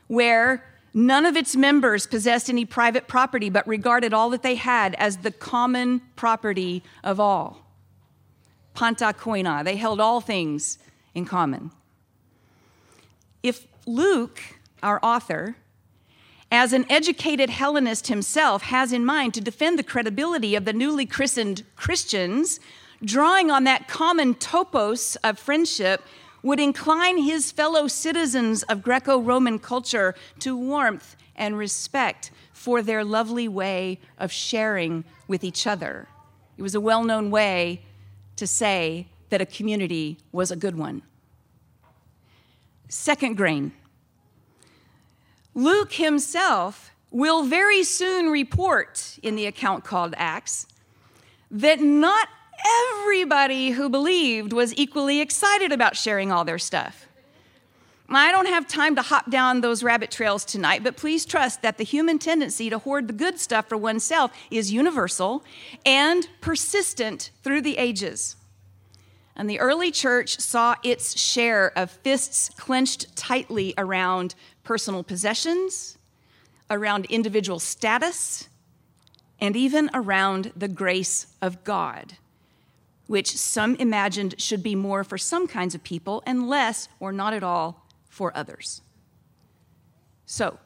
where 0.07 0.63
none 0.93 1.25
of 1.25 1.37
its 1.37 1.55
members 1.55 2.07
possessed 2.07 2.49
any 2.49 2.65
private 2.65 3.07
property 3.07 3.49
but 3.49 3.67
regarded 3.67 4.13
all 4.13 4.29
that 4.29 4.43
they 4.43 4.55
had 4.55 4.95
as 4.95 5.17
the 5.17 5.31
common 5.31 6.01
property 6.15 6.83
of 7.03 7.19
all. 7.19 7.65
Panta 8.73 9.13
koina, 9.13 9.63
they 9.63 9.75
held 9.75 9.99
all 9.99 10.21
things 10.21 10.77
in 11.15 11.25
common. 11.25 11.71
If 13.41 13.67
Luke, 13.85 14.39
our 14.83 14.99
author, 15.03 15.55
as 16.51 16.73
an 16.73 16.85
educated 16.89 17.49
Hellenist 17.49 18.07
himself, 18.07 18.61
has 18.63 18.93
in 18.93 19.05
mind 19.05 19.33
to 19.33 19.41
defend 19.41 19.77
the 19.77 19.83
credibility 19.83 20.55
of 20.55 20.65
the 20.65 20.73
newly 20.73 21.05
christened 21.05 21.63
Christians 21.75 22.59
drawing 23.03 23.51
on 23.51 23.63
that 23.65 23.87
common 23.87 24.33
topos 24.35 25.17
of 25.23 25.37
friendship, 25.37 26.01
would 26.47 26.59
incline 26.61 27.17
his 27.17 27.51
fellow 27.51 27.89
citizens 27.89 28.63
of 28.63 28.81
Greco 28.81 29.19
Roman 29.19 29.59
culture 29.59 30.15
to 30.39 30.55
warmth 30.55 31.17
and 31.35 31.57
respect 31.57 32.31
for 32.53 32.81
their 32.81 33.03
lovely 33.03 33.49
way 33.49 33.99
of 34.17 34.31
sharing 34.31 35.03
with 35.27 35.43
each 35.43 35.67
other. 35.67 36.07
It 36.57 36.61
was 36.61 36.73
a 36.73 36.79
well 36.79 37.03
known 37.03 37.29
way 37.31 37.81
to 38.37 38.47
say 38.47 39.07
that 39.29 39.41
a 39.41 39.45
community 39.45 40.19
was 40.31 40.49
a 40.49 40.55
good 40.55 40.77
one. 40.77 41.01
Second 42.87 43.35
grain 43.35 43.73
Luke 45.53 45.93
himself 45.93 46.91
will 47.11 47.43
very 47.43 47.83
soon 47.83 48.27
report 48.27 49.19
in 49.21 49.35
the 49.35 49.45
account 49.45 49.83
called 49.83 50.13
Acts 50.15 50.65
that 51.51 51.81
not 51.81 52.29
everybody 52.65 53.71
who 53.71 53.89
believed 53.89 54.53
was 54.53 54.75
equally 54.77 55.21
excited 55.21 55.71
about 55.71 55.95
sharing 55.95 56.31
all 56.31 56.45
their 56.45 56.59
stuff. 56.59 57.07
I 58.09 58.31
don't 58.31 58.47
have 58.47 58.67
time 58.67 58.95
to 58.95 59.01
hop 59.01 59.29
down 59.29 59.59
those 59.59 59.83
rabbit 59.83 60.11
trails 60.11 60.45
tonight, 60.45 60.83
but 60.83 60.95
please 60.95 61.25
trust 61.25 61.61
that 61.61 61.77
the 61.77 61.83
human 61.83 62.19
tendency 62.19 62.69
to 62.69 62.79
hoard 62.79 63.07
the 63.07 63.13
good 63.13 63.37
stuff 63.39 63.67
for 63.67 63.77
oneself 63.77 64.31
is 64.49 64.71
universal 64.71 65.43
and 65.85 66.27
persistent 66.39 67.31
through 67.43 67.61
the 67.61 67.77
ages. 67.77 68.37
And 69.35 69.49
the 69.49 69.59
early 69.59 69.91
church 69.91 70.39
saw 70.39 70.75
its 70.83 71.19
share 71.19 71.77
of 71.77 71.91
fists 71.91 72.49
clenched 72.57 73.15
tightly 73.15 73.73
around 73.77 74.35
personal 74.63 75.03
possessions, 75.03 75.97
around 76.69 77.05
individual 77.05 77.59
status, 77.59 78.47
and 79.39 79.55
even 79.55 79.89
around 79.93 80.53
the 80.55 80.67
grace 80.67 81.27
of 81.41 81.63
God 81.63 82.13
which 83.07 83.35
some 83.35 83.75
imagined 83.75 84.35
should 84.37 84.61
be 84.61 84.75
more 84.75 85.03
for 85.03 85.17
some 85.17 85.47
kinds 85.47 85.73
of 85.73 85.83
people 85.83 86.21
and 86.25 86.47
less 86.47 86.89
or 86.99 87.11
not 87.11 87.33
at 87.33 87.43
all 87.43 87.85
for 88.09 88.35
others. 88.35 88.81
So, 90.25 90.59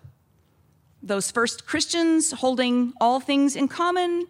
those 1.03 1.31
first 1.31 1.65
Christians 1.65 2.31
holding 2.31 2.93
all 2.99 3.19
things 3.19 3.55
in 3.55 3.67
common, 3.67 4.27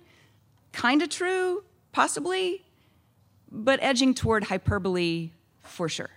kind 0.71 1.01
of 1.01 1.09
true, 1.09 1.63
possibly, 1.91 2.63
but 3.51 3.79
edging 3.81 4.13
toward 4.13 4.45
hyperbole 4.45 5.31
for 5.61 5.89
sure. 5.89 6.09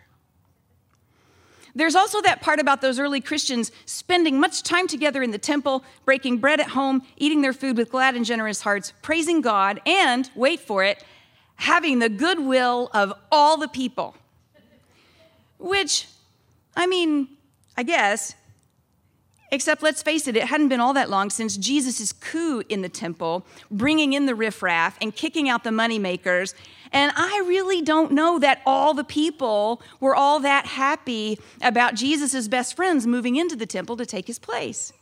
There's 1.76 1.96
also 1.96 2.22
that 2.22 2.40
part 2.40 2.60
about 2.60 2.80
those 2.80 3.00
early 3.00 3.20
Christians 3.20 3.72
spending 3.84 4.38
much 4.38 4.62
time 4.62 4.86
together 4.86 5.24
in 5.24 5.32
the 5.32 5.38
temple, 5.38 5.84
breaking 6.04 6.38
bread 6.38 6.60
at 6.60 6.68
home, 6.68 7.02
eating 7.16 7.42
their 7.42 7.52
food 7.52 7.76
with 7.76 7.90
glad 7.90 8.14
and 8.14 8.24
generous 8.24 8.60
hearts, 8.60 8.92
praising 9.02 9.40
God, 9.40 9.80
and, 9.84 10.30
wait 10.36 10.60
for 10.60 10.84
it, 10.84 11.02
having 11.56 11.98
the 11.98 12.08
goodwill 12.08 12.90
of 12.92 13.12
all 13.30 13.56
the 13.56 13.68
people. 13.68 14.14
Which, 15.58 16.08
I 16.76 16.86
mean, 16.86 17.28
I 17.76 17.82
guess, 17.82 18.34
Except, 19.54 19.84
let's 19.84 20.02
face 20.02 20.26
it, 20.26 20.36
it 20.36 20.46
hadn't 20.46 20.66
been 20.66 20.80
all 20.80 20.94
that 20.94 21.08
long 21.08 21.30
since 21.30 21.56
Jesus' 21.56 22.12
coup 22.12 22.64
in 22.68 22.82
the 22.82 22.88
temple, 22.88 23.46
bringing 23.70 24.12
in 24.12 24.26
the 24.26 24.34
riffraff 24.34 24.98
and 25.00 25.14
kicking 25.14 25.48
out 25.48 25.62
the 25.62 25.70
moneymakers. 25.70 26.54
And 26.90 27.12
I 27.14 27.44
really 27.46 27.80
don't 27.80 28.10
know 28.10 28.40
that 28.40 28.62
all 28.66 28.94
the 28.94 29.04
people 29.04 29.80
were 30.00 30.16
all 30.16 30.40
that 30.40 30.66
happy 30.66 31.38
about 31.62 31.94
Jesus' 31.94 32.48
best 32.48 32.74
friends 32.74 33.06
moving 33.06 33.36
into 33.36 33.54
the 33.54 33.64
temple 33.64 33.96
to 33.98 34.04
take 34.04 34.26
his 34.26 34.40
place. 34.40 34.92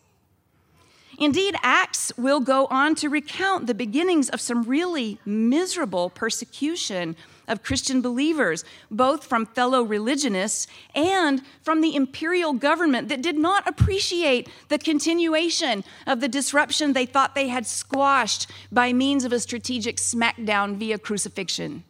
Indeed, 1.18 1.54
Acts 1.62 2.12
will 2.16 2.40
go 2.40 2.66
on 2.66 2.94
to 2.96 3.08
recount 3.08 3.66
the 3.66 3.74
beginnings 3.74 4.28
of 4.30 4.40
some 4.40 4.62
really 4.62 5.18
miserable 5.24 6.10
persecution 6.10 7.16
of 7.48 7.62
Christian 7.62 8.00
believers, 8.00 8.64
both 8.90 9.26
from 9.26 9.46
fellow 9.46 9.82
religionists 9.82 10.66
and 10.94 11.42
from 11.62 11.80
the 11.80 11.94
imperial 11.94 12.52
government 12.52 13.08
that 13.08 13.20
did 13.20 13.36
not 13.36 13.68
appreciate 13.68 14.48
the 14.68 14.78
continuation 14.78 15.84
of 16.06 16.20
the 16.20 16.28
disruption 16.28 16.92
they 16.92 17.06
thought 17.06 17.34
they 17.34 17.48
had 17.48 17.66
squashed 17.66 18.50
by 18.70 18.92
means 18.92 19.24
of 19.24 19.32
a 19.32 19.40
strategic 19.40 19.96
smackdown 19.96 20.76
via 20.76 20.98
crucifixion. 20.98 21.84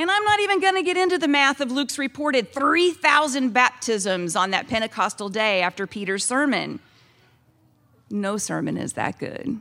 And 0.00 0.10
I'm 0.10 0.24
not 0.24 0.40
even 0.40 0.60
going 0.60 0.76
to 0.76 0.82
get 0.82 0.96
into 0.96 1.18
the 1.18 1.28
math 1.28 1.60
of 1.60 1.70
Luke's 1.70 1.98
reported 1.98 2.54
3,000 2.54 3.50
baptisms 3.50 4.34
on 4.34 4.50
that 4.52 4.66
Pentecostal 4.66 5.28
day 5.28 5.60
after 5.60 5.86
Peter's 5.86 6.24
sermon. 6.24 6.80
No 8.08 8.38
sermon 8.38 8.78
is 8.78 8.94
that 8.94 9.18
good. 9.18 9.60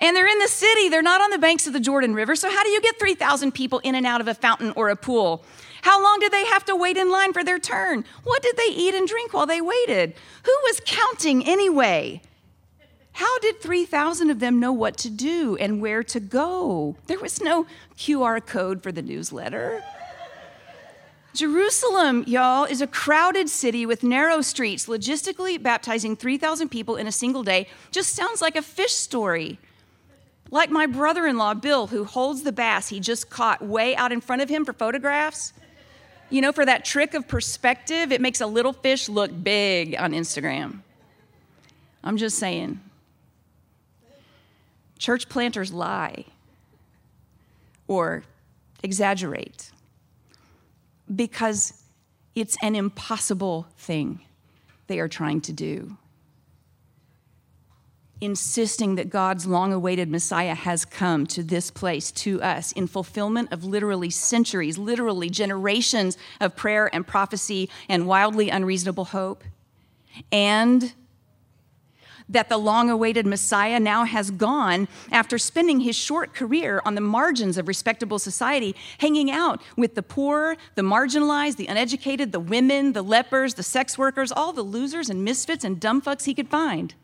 And 0.00 0.16
they're 0.16 0.28
in 0.28 0.38
the 0.38 0.46
city, 0.46 0.88
they're 0.90 1.02
not 1.02 1.20
on 1.20 1.30
the 1.30 1.38
banks 1.38 1.66
of 1.66 1.72
the 1.72 1.80
Jordan 1.80 2.14
River. 2.14 2.36
So, 2.36 2.48
how 2.48 2.62
do 2.62 2.68
you 2.68 2.80
get 2.80 3.00
3,000 3.00 3.50
people 3.50 3.80
in 3.80 3.96
and 3.96 4.06
out 4.06 4.20
of 4.20 4.28
a 4.28 4.34
fountain 4.34 4.72
or 4.76 4.90
a 4.90 4.94
pool? 4.94 5.42
How 5.82 6.00
long 6.00 6.20
did 6.20 6.30
they 6.30 6.44
have 6.44 6.64
to 6.66 6.76
wait 6.76 6.96
in 6.96 7.10
line 7.10 7.32
for 7.32 7.42
their 7.42 7.58
turn? 7.58 8.04
What 8.22 8.42
did 8.42 8.56
they 8.56 8.72
eat 8.72 8.94
and 8.94 9.08
drink 9.08 9.32
while 9.32 9.46
they 9.46 9.60
waited? 9.60 10.14
Who 10.44 10.52
was 10.66 10.80
counting 10.84 11.44
anyway? 11.44 12.22
How 13.16 13.38
did 13.38 13.62
3,000 13.62 14.28
of 14.28 14.40
them 14.40 14.60
know 14.60 14.72
what 14.72 14.98
to 14.98 15.08
do 15.08 15.56
and 15.56 15.80
where 15.80 16.02
to 16.02 16.20
go? 16.20 16.96
There 17.06 17.18
was 17.18 17.40
no 17.40 17.64
QR 17.96 18.44
code 18.44 18.82
for 18.82 18.92
the 18.92 19.00
newsletter. 19.00 19.82
Jerusalem, 21.32 22.24
y'all, 22.26 22.66
is 22.66 22.82
a 22.82 22.86
crowded 22.86 23.48
city 23.48 23.86
with 23.86 24.02
narrow 24.02 24.42
streets. 24.42 24.84
Logistically, 24.84 25.62
baptizing 25.62 26.14
3,000 26.14 26.68
people 26.68 26.96
in 26.96 27.06
a 27.06 27.12
single 27.12 27.42
day 27.42 27.68
just 27.90 28.14
sounds 28.14 28.42
like 28.42 28.54
a 28.54 28.60
fish 28.60 28.92
story. 28.92 29.58
Like 30.50 30.68
my 30.68 30.84
brother 30.84 31.26
in 31.26 31.38
law, 31.38 31.54
Bill, 31.54 31.86
who 31.86 32.04
holds 32.04 32.42
the 32.42 32.52
bass 32.52 32.88
he 32.88 33.00
just 33.00 33.30
caught 33.30 33.64
way 33.64 33.96
out 33.96 34.12
in 34.12 34.20
front 34.20 34.42
of 34.42 34.50
him 34.50 34.66
for 34.66 34.74
photographs. 34.74 35.54
You 36.28 36.42
know, 36.42 36.52
for 36.52 36.66
that 36.66 36.84
trick 36.84 37.14
of 37.14 37.26
perspective, 37.26 38.12
it 38.12 38.20
makes 38.20 38.42
a 38.42 38.46
little 38.46 38.74
fish 38.74 39.08
look 39.08 39.30
big 39.42 39.96
on 39.96 40.12
Instagram. 40.12 40.80
I'm 42.04 42.18
just 42.18 42.38
saying. 42.38 42.80
Church 44.98 45.28
planters 45.28 45.72
lie 45.72 46.24
or 47.88 48.24
exaggerate 48.82 49.70
because 51.14 51.82
it's 52.34 52.56
an 52.62 52.74
impossible 52.74 53.66
thing 53.76 54.20
they 54.86 54.98
are 54.98 55.08
trying 55.08 55.40
to 55.40 55.52
do 55.52 55.96
insisting 58.20 58.94
that 58.94 59.10
God's 59.10 59.46
long 59.46 59.72
awaited 59.72 60.08
Messiah 60.08 60.54
has 60.54 60.84
come 60.84 61.26
to 61.28 61.42
this 61.42 61.70
place, 61.70 62.10
to 62.12 62.40
us, 62.42 62.72
in 62.72 62.86
fulfillment 62.86 63.52
of 63.52 63.64
literally 63.64 64.10
centuries, 64.10 64.78
literally 64.78 65.28
generations 65.28 66.16
of 66.40 66.56
prayer 66.56 66.92
and 66.94 67.06
prophecy 67.06 67.68
and 67.88 68.06
wildly 68.06 68.48
unreasonable 68.48 69.06
hope. 69.06 69.44
And 70.32 70.94
that 72.28 72.48
the 72.48 72.56
long 72.56 72.90
awaited 72.90 73.26
Messiah 73.26 73.78
now 73.78 74.04
has 74.04 74.30
gone 74.30 74.88
after 75.12 75.38
spending 75.38 75.80
his 75.80 75.96
short 75.96 76.34
career 76.34 76.82
on 76.84 76.94
the 76.94 77.00
margins 77.00 77.56
of 77.56 77.68
respectable 77.68 78.18
society, 78.18 78.74
hanging 78.98 79.30
out 79.30 79.62
with 79.76 79.94
the 79.94 80.02
poor, 80.02 80.56
the 80.74 80.82
marginalized, 80.82 81.56
the 81.56 81.66
uneducated, 81.66 82.32
the 82.32 82.40
women, 82.40 82.92
the 82.92 83.02
lepers, 83.02 83.54
the 83.54 83.62
sex 83.62 83.96
workers, 83.96 84.32
all 84.32 84.52
the 84.52 84.62
losers 84.62 85.08
and 85.08 85.24
misfits 85.24 85.64
and 85.64 85.80
dumb 85.80 86.02
fucks 86.02 86.24
he 86.24 86.34
could 86.34 86.48
find. 86.48 86.94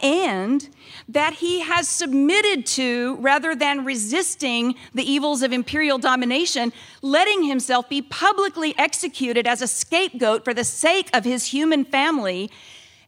And 0.00 0.68
that 1.08 1.34
he 1.34 1.60
has 1.60 1.88
submitted 1.88 2.64
to, 2.66 3.16
rather 3.16 3.54
than 3.54 3.84
resisting 3.84 4.76
the 4.92 5.02
evils 5.02 5.42
of 5.42 5.52
imperial 5.52 5.98
domination, 5.98 6.72
letting 7.02 7.42
himself 7.42 7.88
be 7.88 8.00
publicly 8.00 8.74
executed 8.78 9.46
as 9.46 9.62
a 9.62 9.66
scapegoat 9.66 10.44
for 10.44 10.54
the 10.54 10.64
sake 10.64 11.10
of 11.12 11.24
his 11.24 11.46
human 11.46 11.84
family, 11.84 12.50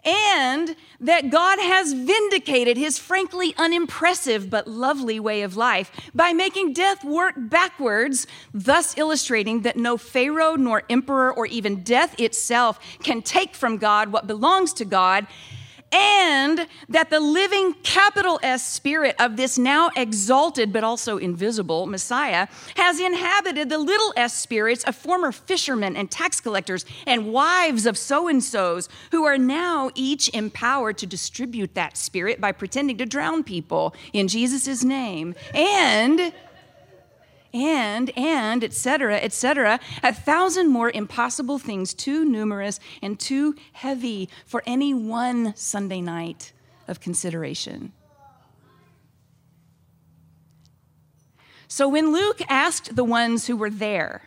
and 0.07 0.77
that 1.01 1.31
God 1.31 1.59
has 1.59 1.93
vindicated 1.93 2.77
his 2.77 2.99
frankly 2.99 3.55
unimpressive 3.59 4.49
but 4.49 4.69
lovely 4.69 5.19
way 5.19 5.43
of 5.43 5.57
life 5.57 5.91
by 6.15 6.33
making 6.33 6.73
death 6.73 7.05
work 7.05 7.35
backwards, 7.37 8.27
thus 8.55 8.97
illustrating 8.97 9.63
that 9.63 9.77
no 9.77 9.97
Pharaoh 9.97 10.55
nor 10.55 10.85
emperor 10.89 11.33
or 11.35 11.47
even 11.47 11.83
death 11.83 12.19
itself 12.21 12.79
can 13.03 13.21
take 13.21 13.55
from 13.55 13.79
God 13.79 14.13
what 14.13 14.27
belongs 14.29 14.73
to 14.75 14.85
God 14.85 15.27
and 15.97 16.67
that 16.91 17.09
the 17.11 17.21
living 17.21 17.75
capital 17.83 18.39
S 18.43 18.67
spirit 18.67 19.17
of 19.19 19.37
this 19.37 19.57
now 19.57 19.91
exalted 19.97 20.73
but 20.73 20.85
also 20.85 21.17
invisible 21.17 21.87
Messiah 21.87 22.49
has 22.77 23.01
inhabited 23.01 23.71
the 23.71 23.79
little 23.79 24.13
s 24.17 24.35
spirits 24.35 24.85
of 24.85 24.95
former 24.95 25.33
fishermen 25.33 25.97
and 25.97 26.11
tax 26.11 26.41
collectors 26.41 26.85
and 27.07 27.33
wives 27.33 27.87
of 27.87 27.97
so 27.97 28.29
and 28.29 28.45
so's 28.45 28.89
who 29.11 29.25
are 29.25 29.39
now 29.39 29.91
each 29.95 30.29
empowered 30.35 30.99
to 30.99 31.07
distribute 31.07 31.75
that 31.75 31.97
spirit 31.97 32.41
by 32.41 32.53
pretending 32.53 32.99
to 32.99 33.07
drown 33.07 33.43
people 33.43 33.95
in 34.13 34.29
Jesus' 34.29 34.85
name. 34.85 35.35
And 35.55 36.33
and, 37.57 38.11
and, 38.19 38.63
etc., 38.63 39.17
etc., 39.17 39.81
a 40.03 40.13
thousand 40.13 40.69
more 40.69 40.91
impossible 40.91 41.59
things 41.59 41.95
too 41.95 42.25
numerous 42.25 42.79
and 43.01 43.19
too 43.19 43.55
heavy 43.73 44.29
for 44.45 44.63
any 44.67 44.93
one 44.93 45.57
Sunday 45.57 46.01
night 46.03 46.53
of 46.87 47.01
consideration. 47.01 47.93
So 51.67 51.89
when 51.89 52.13
Luke 52.13 52.41
asked 52.49 52.95
the 52.95 53.05
ones 53.05 53.47
who 53.47 53.57
were 53.57 53.71
there 53.71 54.23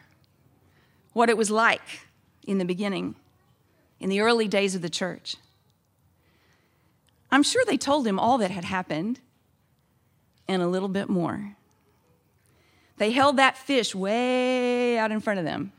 what 1.14 1.30
it 1.30 1.38
was 1.38 1.52
like 1.52 2.08
in 2.46 2.58
the 2.58 2.66
beginning, 2.66 3.16
in 4.00 4.10
the 4.10 4.22
early 4.22 4.48
days 4.48 4.76
of 4.76 4.82
the 4.82 4.90
church, 4.90 5.38
I'm 7.32 7.44
sure 7.44 7.64
they 7.66 7.78
told 7.78 8.08
him 8.08 8.20
all 8.20 8.40
that 8.40 8.52
had 8.52 8.66
happened 8.66 9.20
and 10.48 10.62
a 10.62 10.68
little 10.68 10.90
bit 10.90 11.10
more. 11.10 11.56
They 13.00 13.12
held 13.12 13.38
that 13.38 13.58
fish 13.58 13.96
way 13.96 14.98
out 14.98 15.12
in 15.12 15.22
front 15.22 15.40
of 15.40 15.46
them. 15.46 15.72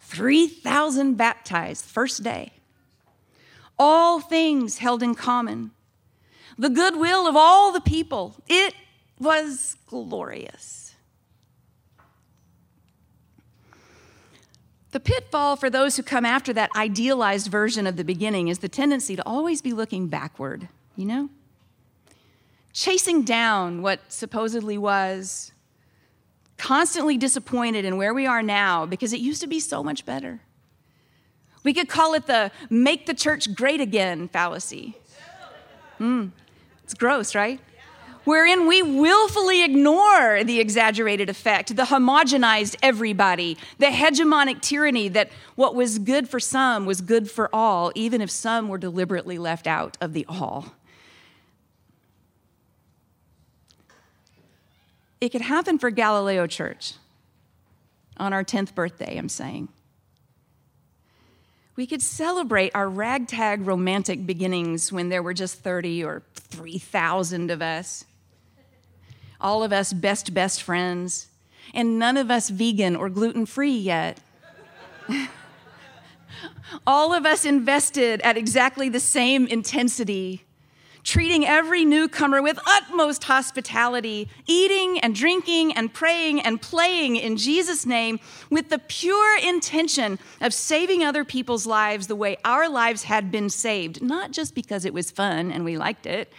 3,000 0.00 1.14
baptized, 1.14 1.84
first 1.84 2.22
day. 2.22 2.52
All 3.78 4.18
things 4.20 4.78
held 4.78 5.02
in 5.02 5.14
common. 5.14 5.72
The 6.56 6.70
goodwill 6.70 7.28
of 7.28 7.36
all 7.36 7.70
the 7.70 7.82
people. 7.82 8.34
It 8.48 8.74
was 9.18 9.76
glorious. 9.86 10.94
The 14.92 15.00
pitfall 15.00 15.56
for 15.56 15.68
those 15.68 15.98
who 15.98 16.02
come 16.02 16.24
after 16.24 16.54
that 16.54 16.70
idealized 16.74 17.48
version 17.48 17.86
of 17.86 17.96
the 17.96 18.04
beginning 18.04 18.48
is 18.48 18.60
the 18.60 18.70
tendency 18.70 19.16
to 19.16 19.26
always 19.26 19.60
be 19.60 19.74
looking 19.74 20.08
backward, 20.08 20.68
you 20.96 21.04
know? 21.04 21.28
Chasing 22.72 23.22
down 23.22 23.82
what 23.82 24.10
supposedly 24.10 24.78
was, 24.78 25.52
constantly 26.58 27.16
disappointed 27.16 27.84
in 27.84 27.96
where 27.96 28.14
we 28.14 28.26
are 28.26 28.42
now 28.42 28.86
because 28.86 29.12
it 29.12 29.20
used 29.20 29.40
to 29.42 29.46
be 29.46 29.60
so 29.60 29.82
much 29.82 30.04
better. 30.04 30.40
We 31.62 31.74
could 31.74 31.88
call 31.88 32.14
it 32.14 32.26
the 32.26 32.52
make 32.70 33.06
the 33.06 33.14
church 33.14 33.54
great 33.54 33.80
again 33.80 34.28
fallacy. 34.28 34.96
Mm, 35.98 36.30
it's 36.84 36.94
gross, 36.94 37.34
right? 37.34 37.60
Wherein 38.26 38.66
we 38.66 38.82
willfully 38.82 39.62
ignore 39.62 40.42
the 40.42 40.58
exaggerated 40.58 41.30
effect, 41.30 41.76
the 41.76 41.84
homogenized 41.84 42.74
everybody, 42.82 43.56
the 43.78 43.86
hegemonic 43.86 44.60
tyranny 44.60 45.08
that 45.10 45.30
what 45.54 45.76
was 45.76 46.00
good 46.00 46.28
for 46.28 46.40
some 46.40 46.86
was 46.86 47.00
good 47.00 47.30
for 47.30 47.48
all, 47.54 47.92
even 47.94 48.20
if 48.20 48.28
some 48.30 48.68
were 48.68 48.78
deliberately 48.78 49.38
left 49.38 49.68
out 49.68 49.96
of 50.00 50.12
the 50.12 50.26
all. 50.28 50.74
It 55.20 55.30
could 55.30 55.40
happen 55.42 55.78
for 55.78 55.90
Galileo 55.90 56.46
Church 56.46 56.94
on 58.16 58.32
our 58.32 58.44
10th 58.44 58.74
birthday, 58.74 59.16
I'm 59.16 59.28
saying. 59.28 59.68
We 61.74 61.86
could 61.86 62.00
celebrate 62.00 62.72
our 62.74 62.88
ragtag 62.88 63.66
romantic 63.66 64.26
beginnings 64.26 64.90
when 64.90 65.10
there 65.10 65.22
were 65.22 65.34
just 65.34 65.60
30 65.60 66.04
or 66.04 66.22
3,000 66.34 67.50
of 67.50 67.60
us. 67.60 68.06
All 69.38 69.62
of 69.62 69.72
us 69.72 69.92
best, 69.92 70.32
best 70.32 70.62
friends, 70.62 71.28
and 71.74 71.98
none 71.98 72.16
of 72.16 72.30
us 72.30 72.48
vegan 72.48 72.96
or 72.96 73.10
gluten 73.10 73.44
free 73.44 73.76
yet. 73.76 74.18
all 76.86 77.12
of 77.12 77.26
us 77.26 77.44
invested 77.44 78.22
at 78.22 78.38
exactly 78.38 78.88
the 78.88 79.00
same 79.00 79.46
intensity, 79.46 80.45
treating 81.06 81.46
every 81.46 81.84
newcomer 81.84 82.42
with 82.42 82.58
utmost 82.66 83.22
hospitality, 83.24 84.28
eating 84.46 84.98
and 84.98 85.14
drinking 85.14 85.72
and 85.72 85.94
praying 85.94 86.40
and 86.40 86.60
playing 86.60 87.14
in 87.14 87.36
Jesus' 87.36 87.86
name 87.86 88.18
with 88.50 88.70
the 88.70 88.80
pure 88.80 89.38
intention 89.38 90.18
of 90.40 90.52
saving 90.52 91.04
other 91.04 91.24
people's 91.24 91.64
lives 91.64 92.08
the 92.08 92.16
way 92.16 92.36
our 92.44 92.68
lives 92.68 93.04
had 93.04 93.30
been 93.30 93.48
saved, 93.48 94.02
not 94.02 94.32
just 94.32 94.52
because 94.52 94.84
it 94.84 94.92
was 94.92 95.12
fun 95.12 95.52
and 95.52 95.64
we 95.64 95.78
liked 95.78 96.06
it. 96.06 96.32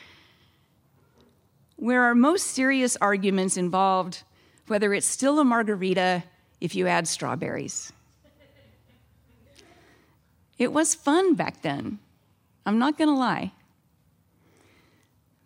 Where 1.78 2.04
our 2.04 2.16
most 2.16 2.48
serious 2.48 2.98
arguments 3.00 3.56
involved 3.56 4.24
whether 4.68 4.94
it's 4.94 5.08
still 5.08 5.40
a 5.40 5.46
margarita 5.46 6.24
if 6.60 6.76
you 6.76 6.88
add 6.88 7.08
strawberries. 7.08 7.94
It 10.58 10.74
was 10.74 10.94
fun 10.94 11.36
back 11.36 11.62
then. 11.62 12.00
I'm 12.66 12.80
not 12.80 12.98
going 12.98 13.08
to 13.08 13.16
lie. 13.16 13.54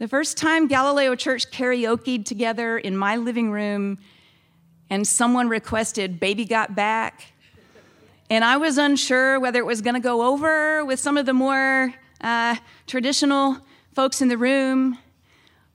The 0.01 0.07
first 0.07 0.35
time 0.35 0.65
Galileo 0.65 1.13
Church 1.13 1.51
karaokeed 1.51 2.25
together 2.25 2.75
in 2.75 2.97
my 2.97 3.17
living 3.17 3.51
room 3.51 3.99
and 4.89 5.07
someone 5.07 5.47
requested 5.47 6.19
Baby 6.19 6.45
Got 6.45 6.73
Back, 6.73 7.33
and 8.27 8.43
I 8.43 8.57
was 8.57 8.79
unsure 8.79 9.39
whether 9.39 9.59
it 9.59 9.65
was 9.67 9.83
going 9.83 9.93
to 9.93 9.99
go 9.99 10.23
over 10.23 10.83
with 10.85 10.99
some 10.99 11.17
of 11.17 11.27
the 11.27 11.35
more 11.35 11.93
uh, 12.19 12.55
traditional 12.87 13.59
folks 13.93 14.23
in 14.23 14.27
the 14.27 14.39
room. 14.39 14.97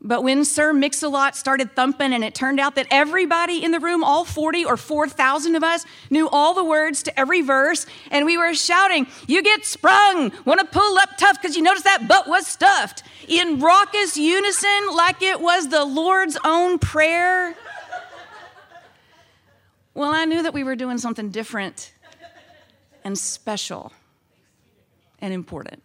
But 0.01 0.23
when 0.23 0.45
Sir 0.45 0.73
Mix-a-Lot 0.73 1.37
started 1.37 1.75
thumping, 1.75 2.13
and 2.13 2.23
it 2.23 2.35
turned 2.35 2.61
out 2.61 2.75
that 2.75 2.87
everybody 2.91 3.65
in 3.65 3.71
the 3.71 3.81
room, 3.81 4.05
all 4.05 4.25
40 4.25 4.65
or 4.65 4.77
4,000 4.77 5.57
of 5.57 5.65
us, 5.65 5.87
knew 6.11 6.29
all 6.29 6.55
the 6.55 6.63
words 6.63 7.03
to 7.05 7.19
every 7.19 7.41
verse, 7.41 7.87
and 8.11 8.27
we 8.27 8.37
were 8.37 8.55
shouting, 8.55 9.07
You 9.27 9.43
get 9.43 9.65
sprung! 9.65 10.33
Want 10.45 10.61
to 10.61 10.67
pull 10.67 10.99
up 10.99 11.17
tough 11.17 11.41
because 11.41 11.57
you 11.57 11.63
noticed 11.63 11.85
that 11.85 12.07
butt 12.07 12.29
was 12.29 12.47
stuffed, 12.47 13.03
in 13.27 13.59
raucous 13.59 14.17
unison, 14.17 14.95
like 14.95 15.23
it 15.23 15.41
was 15.41 15.69
the 15.69 15.85
Lord's 15.85 16.37
own 16.45 16.79
prayer. 16.79 17.57
Well, 19.95 20.13
I 20.13 20.27
knew 20.27 20.43
that 20.43 20.53
we 20.53 20.63
were 20.63 20.77
doing 20.77 20.99
something 20.99 21.31
different 21.31 21.95
and 23.03 23.17
special 23.17 23.93
and 25.23 25.33
important. 25.33 25.83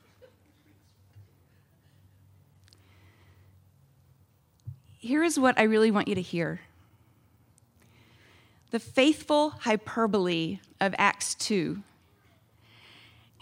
Here 5.02 5.24
is 5.24 5.40
what 5.40 5.60
I 5.60 5.64
really 5.64 5.90
want 5.90 6.08
you 6.08 6.16
to 6.16 6.22
hear. 6.22 6.62
The 8.70 8.80
faithful 8.80 9.50
hyperbole 9.50 10.60
of 10.80 10.96
Acts 10.98 11.34
2 11.36 11.82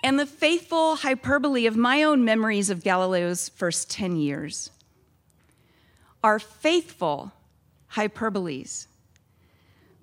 and 0.01 0.17
the 0.17 0.25
faithful 0.25 0.95
hyperbole 0.95 1.65
of 1.65 1.75
my 1.75 2.01
own 2.01 2.23
memories 2.23 2.69
of 2.69 2.81
Galileo's 2.81 3.49
first 3.49 3.89
10 3.91 4.15
years 4.15 4.71
are 6.23 6.39
faithful 6.39 7.33
hyperboles 7.93 8.87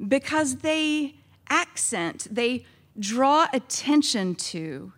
because 0.06 0.56
they 0.56 1.14
accent, 1.48 2.28
they 2.30 2.66
draw 2.98 3.48
attention 3.54 4.34
to 4.34 4.92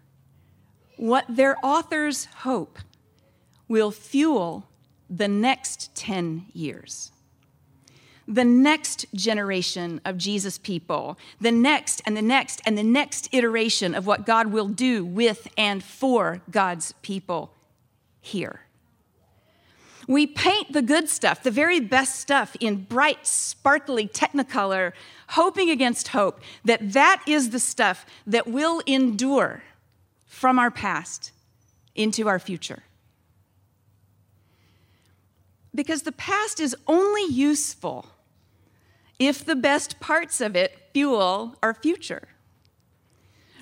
what 0.96 1.24
their 1.28 1.56
authors 1.62 2.24
hope 2.38 2.80
will 3.68 3.92
fuel 3.92 4.67
the 5.10 5.28
next 5.28 5.94
10 5.94 6.46
years. 6.52 7.12
The 8.26 8.44
next 8.44 9.06
generation 9.14 10.02
of 10.04 10.18
Jesus 10.18 10.58
people, 10.58 11.18
the 11.40 11.50
next 11.52 12.02
and 12.04 12.14
the 12.14 12.22
next 12.22 12.60
and 12.66 12.76
the 12.76 12.82
next 12.82 13.28
iteration 13.32 13.94
of 13.94 14.06
what 14.06 14.26
God 14.26 14.48
will 14.48 14.68
do 14.68 15.02
with 15.04 15.48
and 15.56 15.82
for 15.82 16.42
God's 16.50 16.92
people 17.00 17.54
here. 18.20 18.60
We 20.06 20.26
paint 20.26 20.72
the 20.72 20.82
good 20.82 21.08
stuff, 21.08 21.42
the 21.42 21.50
very 21.50 21.80
best 21.80 22.16
stuff, 22.16 22.56
in 22.60 22.84
bright, 22.84 23.26
sparkly 23.26 24.08
technicolor, 24.08 24.92
hoping 25.30 25.70
against 25.70 26.08
hope 26.08 26.40
that 26.64 26.92
that 26.92 27.22
is 27.26 27.50
the 27.50 27.58
stuff 27.58 28.06
that 28.26 28.46
will 28.46 28.80
endure 28.86 29.62
from 30.26 30.58
our 30.58 30.70
past 30.70 31.32
into 31.94 32.28
our 32.28 32.38
future 32.38 32.82
because 35.78 36.02
the 36.02 36.10
past 36.10 36.58
is 36.58 36.74
only 36.88 37.24
useful 37.32 38.04
if 39.20 39.44
the 39.44 39.54
best 39.54 40.00
parts 40.00 40.40
of 40.40 40.56
it 40.56 40.76
fuel 40.92 41.54
our 41.62 41.72
future. 41.72 42.26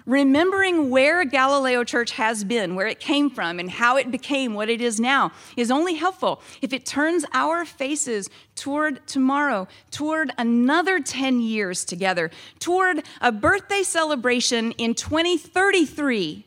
Remembering 0.07 0.89
where 0.89 1.27
Galileo 1.27 1.85
Church 1.85 2.13
has 2.13 2.43
been, 2.43 2.75
where 2.75 2.87
it 2.87 3.01
came 3.01 3.29
from, 3.29 3.59
and 3.59 3.71
how 3.71 3.99
it 3.99 4.11
became 4.11 4.55
what 4.55 4.71
it 4.71 4.81
is 4.81 4.99
now 4.99 5.31
is 5.59 5.71
only 5.71 5.97
helpful 5.97 6.41
if 6.63 6.73
it 6.73 6.87
turns 6.87 7.27
our 7.35 7.67
faces 7.67 8.31
toward 8.55 9.07
tomorrow, 9.07 9.69
toward 9.91 10.31
another 10.39 11.01
10 11.01 11.43
years 11.43 11.85
together, 11.85 12.31
toward 12.59 13.03
a 13.21 13.31
birthday 13.31 13.83
celebration 13.83 14.73
in 14.79 14.95
2033 14.95 16.47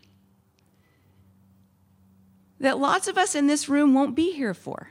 that 2.59 2.79
lots 2.79 3.07
of 3.07 3.19
us 3.19 3.35
in 3.35 3.45
this 3.45 3.69
room 3.69 3.93
won't 3.93 4.15
be 4.15 4.31
here 4.31 4.55
for. 4.55 4.89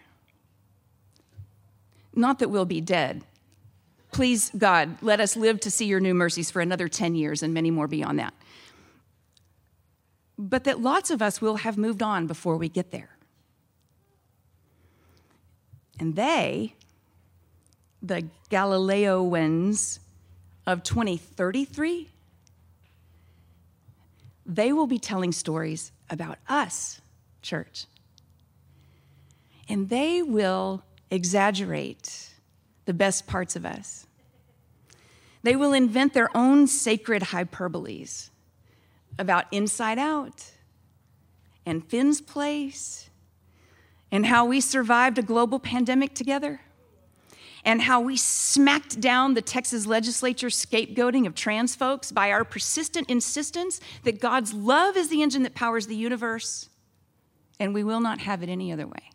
Not 2.19 2.41
that 2.41 2.49
we'll 2.49 2.65
be 2.65 2.81
dead. 2.81 3.23
Please, 4.11 4.51
God, 4.59 5.01
let 5.03 5.21
us 5.21 5.37
live 5.37 5.61
to 5.61 5.71
see 5.71 5.87
your 5.87 6.01
new 6.01 6.15
mercies 6.15 6.51
for 6.51 6.61
another 6.61 6.89
10 6.89 7.15
years 7.15 7.45
and 7.45 7.55
many 7.55 7.71
more 7.71 7.87
beyond 7.87 8.19
that. 8.19 8.35
But 10.37 10.65
that 10.65 10.81
lots 10.81 11.13
of 11.13 11.23
us 11.23 11.41
will 11.41 11.59
have 11.59 11.79
moved 11.79 12.03
on 12.03 12.27
before 12.27 12.57
we 12.57 12.69
get 12.69 12.91
there. 12.91 13.11
And 16.01 16.17
they, 16.17 16.75
the 18.03 18.27
Galileoans 18.51 20.01
of 20.67 20.83
2033, 20.83 22.09
they 24.45 24.73
will 24.73 24.89
be 24.89 24.99
telling 24.99 25.31
stories 25.31 25.93
about 26.11 26.39
us, 26.49 27.01
church. 27.43 27.87
And 29.69 29.89
they 29.89 30.21
will 30.21 30.83
exaggerate 31.11 32.31
the 32.85 32.94
best 32.94 33.27
parts 33.27 33.57
of 33.57 33.64
us. 33.64 34.07
They 35.42 35.57
will 35.57 35.73
invent 35.73 36.14
their 36.14 36.35
own 36.37 36.66
sacred 36.66 37.25
hyperboles 37.25 38.31
about 39.18 39.47
Inside 39.53 39.99
Out 39.99 40.53
and 41.64 41.85
Finn's 41.85 42.21
Place 42.21 43.11
and 44.11 44.27
how 44.27 44.44
we 44.44 44.61
survived 44.61 45.18
a 45.18 45.23
global 45.23 45.59
pandemic 45.59 46.14
together 46.14 46.61
and 47.64 47.83
how 47.83 48.01
we 48.01 48.16
smacked 48.16 49.01
down 49.01 49.35
the 49.35 49.42
Texas 49.42 49.85
legislature 49.87 50.49
scapegoating 50.49 51.27
of 51.27 51.35
trans 51.35 51.75
folks 51.75 52.11
by 52.11 52.31
our 52.31 52.44
persistent 52.44 53.11
insistence 53.11 53.81
that 54.05 54.21
God's 54.21 54.55
love 54.55 54.97
is 54.97 55.09
the 55.09 55.23
engine 55.23 55.42
that 55.42 55.55
powers 55.55 55.87
the 55.87 55.97
universe 55.97 56.68
and 57.61 57.75
we 57.75 57.85
will 57.85 58.01
not 58.01 58.21
have 58.21 58.42
it 58.42 58.49
any 58.49 58.73
other 58.73 58.87
way. 58.87 59.11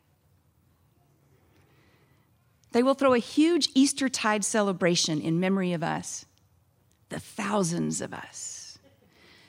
They 2.74 2.84
will 2.84 2.96
throw 2.96 3.14
a 3.14 3.20
huge 3.20 3.70
Eastertide 3.76 4.44
celebration 4.44 5.22
in 5.22 5.40
memory 5.40 5.74
of 5.74 5.84
us, 5.84 6.26
the 7.10 7.20
thousands 7.20 8.02
of 8.02 8.14
us 8.14 8.80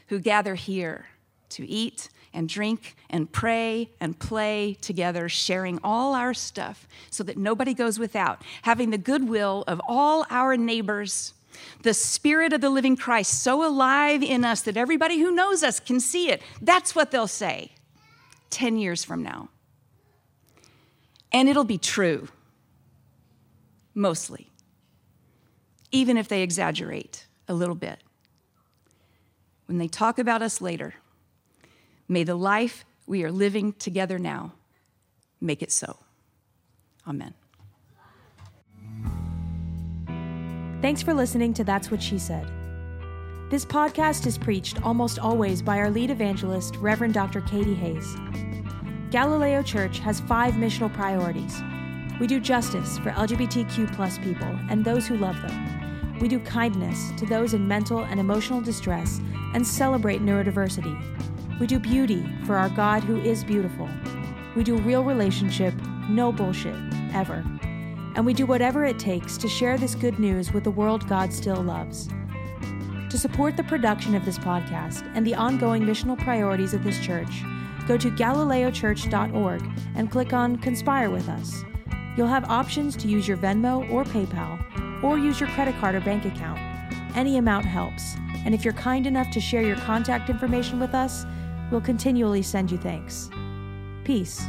who 0.08 0.20
gather 0.20 0.54
here 0.54 1.06
to 1.48 1.66
eat 1.66 2.10
and 2.34 2.48
drink 2.48 2.96
and 3.08 3.32
pray 3.32 3.88
and 3.98 4.18
play 4.18 4.76
together, 4.82 5.28
sharing 5.30 5.78
all 5.82 6.14
our 6.14 6.34
stuff 6.34 6.87
so 7.10 7.24
that 7.24 7.38
nobody 7.38 7.72
goes 7.72 7.98
without, 7.98 8.42
having 8.62 8.90
the 8.90 8.98
goodwill 8.98 9.64
of 9.66 9.80
all 9.88 10.26
our 10.28 10.56
neighbors, 10.56 11.32
the 11.82 11.94
Spirit 11.94 12.52
of 12.52 12.60
the 12.60 12.68
living 12.68 12.96
Christ 12.96 13.42
so 13.42 13.66
alive 13.66 14.22
in 14.22 14.44
us 14.44 14.60
that 14.62 14.76
everybody 14.76 15.18
who 15.18 15.30
knows 15.30 15.62
us 15.62 15.80
can 15.80 15.98
see 15.98 16.28
it. 16.28 16.42
That's 16.60 16.94
what 16.94 17.10
they'll 17.10 17.26
say 17.26 17.70
10 18.50 18.76
years 18.76 19.02
from 19.02 19.22
now. 19.22 19.48
And 21.32 21.48
it'll 21.48 21.64
be 21.64 21.78
true 21.78 22.28
mostly, 23.94 24.50
even 25.90 26.16
if 26.16 26.28
they 26.28 26.42
exaggerate 26.42 27.26
a 27.48 27.54
little 27.54 27.74
bit. 27.74 28.00
When 29.66 29.78
they 29.78 29.88
talk 29.88 30.18
about 30.18 30.42
us 30.42 30.61
later, 30.61 30.94
may 32.09 32.24
the 32.24 32.35
life 32.35 32.85
we 33.07 33.24
are 33.24 33.33
living 33.33 33.72
together 33.72 34.18
now 34.18 34.52
make 35.40 35.62
it 35.62 35.72
so. 35.72 35.98
Amen. 37.07 37.35
Thanks 40.83 41.02
for 41.02 41.14
listening 41.14 41.54
to 41.54 41.64
That's 41.64 41.90
What 41.90 42.02
She 42.02 42.18
Said. 42.18 42.50
This 43.50 43.64
podcast 43.64 44.26
is 44.26 44.37
preached 44.37 44.83
almost 44.83 45.18
always 45.18 45.62
by 45.62 45.78
our 45.78 45.90
lead 45.90 46.11
evangelist, 46.11 46.76
Reverend 46.76 47.14
Dr. 47.14 47.40
Katie 47.42 47.74
Hays. 47.74 48.16
Galileo 49.11 49.62
Church 49.62 49.98
has 50.00 50.20
five 50.20 50.54
missional 50.54 50.92
priorities 50.92 51.62
we 52.20 52.27
do 52.27 52.38
justice 52.38 52.98
for 52.98 53.11
LGBTQ 53.11 53.94
plus 53.94 54.18
people 54.18 54.46
and 54.70 54.85
those 54.85 55.07
who 55.07 55.16
love 55.16 55.40
them. 55.42 56.18
We 56.20 56.29
do 56.29 56.38
kindness 56.38 57.11
to 57.18 57.27
those 57.27 57.55
in 57.55 57.66
mental 57.66 58.05
and 58.05 58.20
emotional 58.20 58.61
distress 58.61 59.20
and 59.53 59.66
celebrate 59.66 60.22
neurodiversity. 60.22 61.59
We 61.59 61.66
do 61.66 61.79
beauty 61.79 62.24
for 62.46 62.57
our 62.57 62.68
God 62.68 63.03
who 63.03 63.20
is 63.20 63.42
beautiful. 63.42 63.88
We 64.55 64.62
do 64.62 64.77
real 64.79 65.03
relationship, 65.03 65.74
no 66.09 66.31
bullshit, 66.31 66.77
ever. 67.12 67.44
And 68.14 68.24
we 68.24 68.33
do 68.33 68.46
whatever 68.46 68.85
it 68.85 68.98
takes 68.98 69.37
to 69.38 69.48
share 69.48 69.77
this 69.77 69.96
good 69.96 70.20
news 70.20 70.53
with 70.53 70.62
the 70.62 70.70
world 70.70 71.09
God 71.09 71.33
still 71.33 71.62
loves. 71.62 72.09
To 73.11 73.18
support 73.18 73.57
the 73.57 73.64
production 73.64 74.14
of 74.14 74.24
this 74.24 74.38
podcast 74.38 75.11
and 75.14 75.27
the 75.27 75.35
ongoing 75.35 75.83
missional 75.83 76.18
priorities 76.18 76.74
of 76.74 76.85
this 76.85 77.00
church, 77.00 77.42
go 77.88 77.96
to 77.96 78.11
galileochurch.org 78.11 79.64
and 79.96 80.11
click 80.11 80.33
on 80.33 80.57
Conspire 80.57 81.11
with 81.11 81.29
Us. 81.29 81.64
You'll 82.16 82.29
have 82.29 82.48
options 82.50 82.96
to 82.96 83.09
use 83.09 83.27
your 83.27 83.37
Venmo 83.37 83.90
or 83.90 84.05
PayPal, 84.05 85.03
or 85.03 85.18
use 85.18 85.40
your 85.40 85.48
credit 85.50 85.74
card 85.81 85.94
or 85.94 86.00
bank 86.00 86.24
account. 86.24 86.61
Any 87.16 87.38
amount 87.38 87.64
helps, 87.66 88.16
and 88.44 88.55
if 88.55 88.64
you're 88.64 88.74
kind 88.74 89.07
enough 89.07 89.31
to 89.33 89.40
share 89.40 89.62
your 89.62 89.77
contact 89.77 90.31
information 90.31 90.79
with 90.79 90.94
us, 90.94 91.27
we'll 91.70 91.81
continually 91.81 92.42
send 92.42 92.70
you 92.70 92.79
thanks. 92.79 93.31
Peace. 94.05 94.42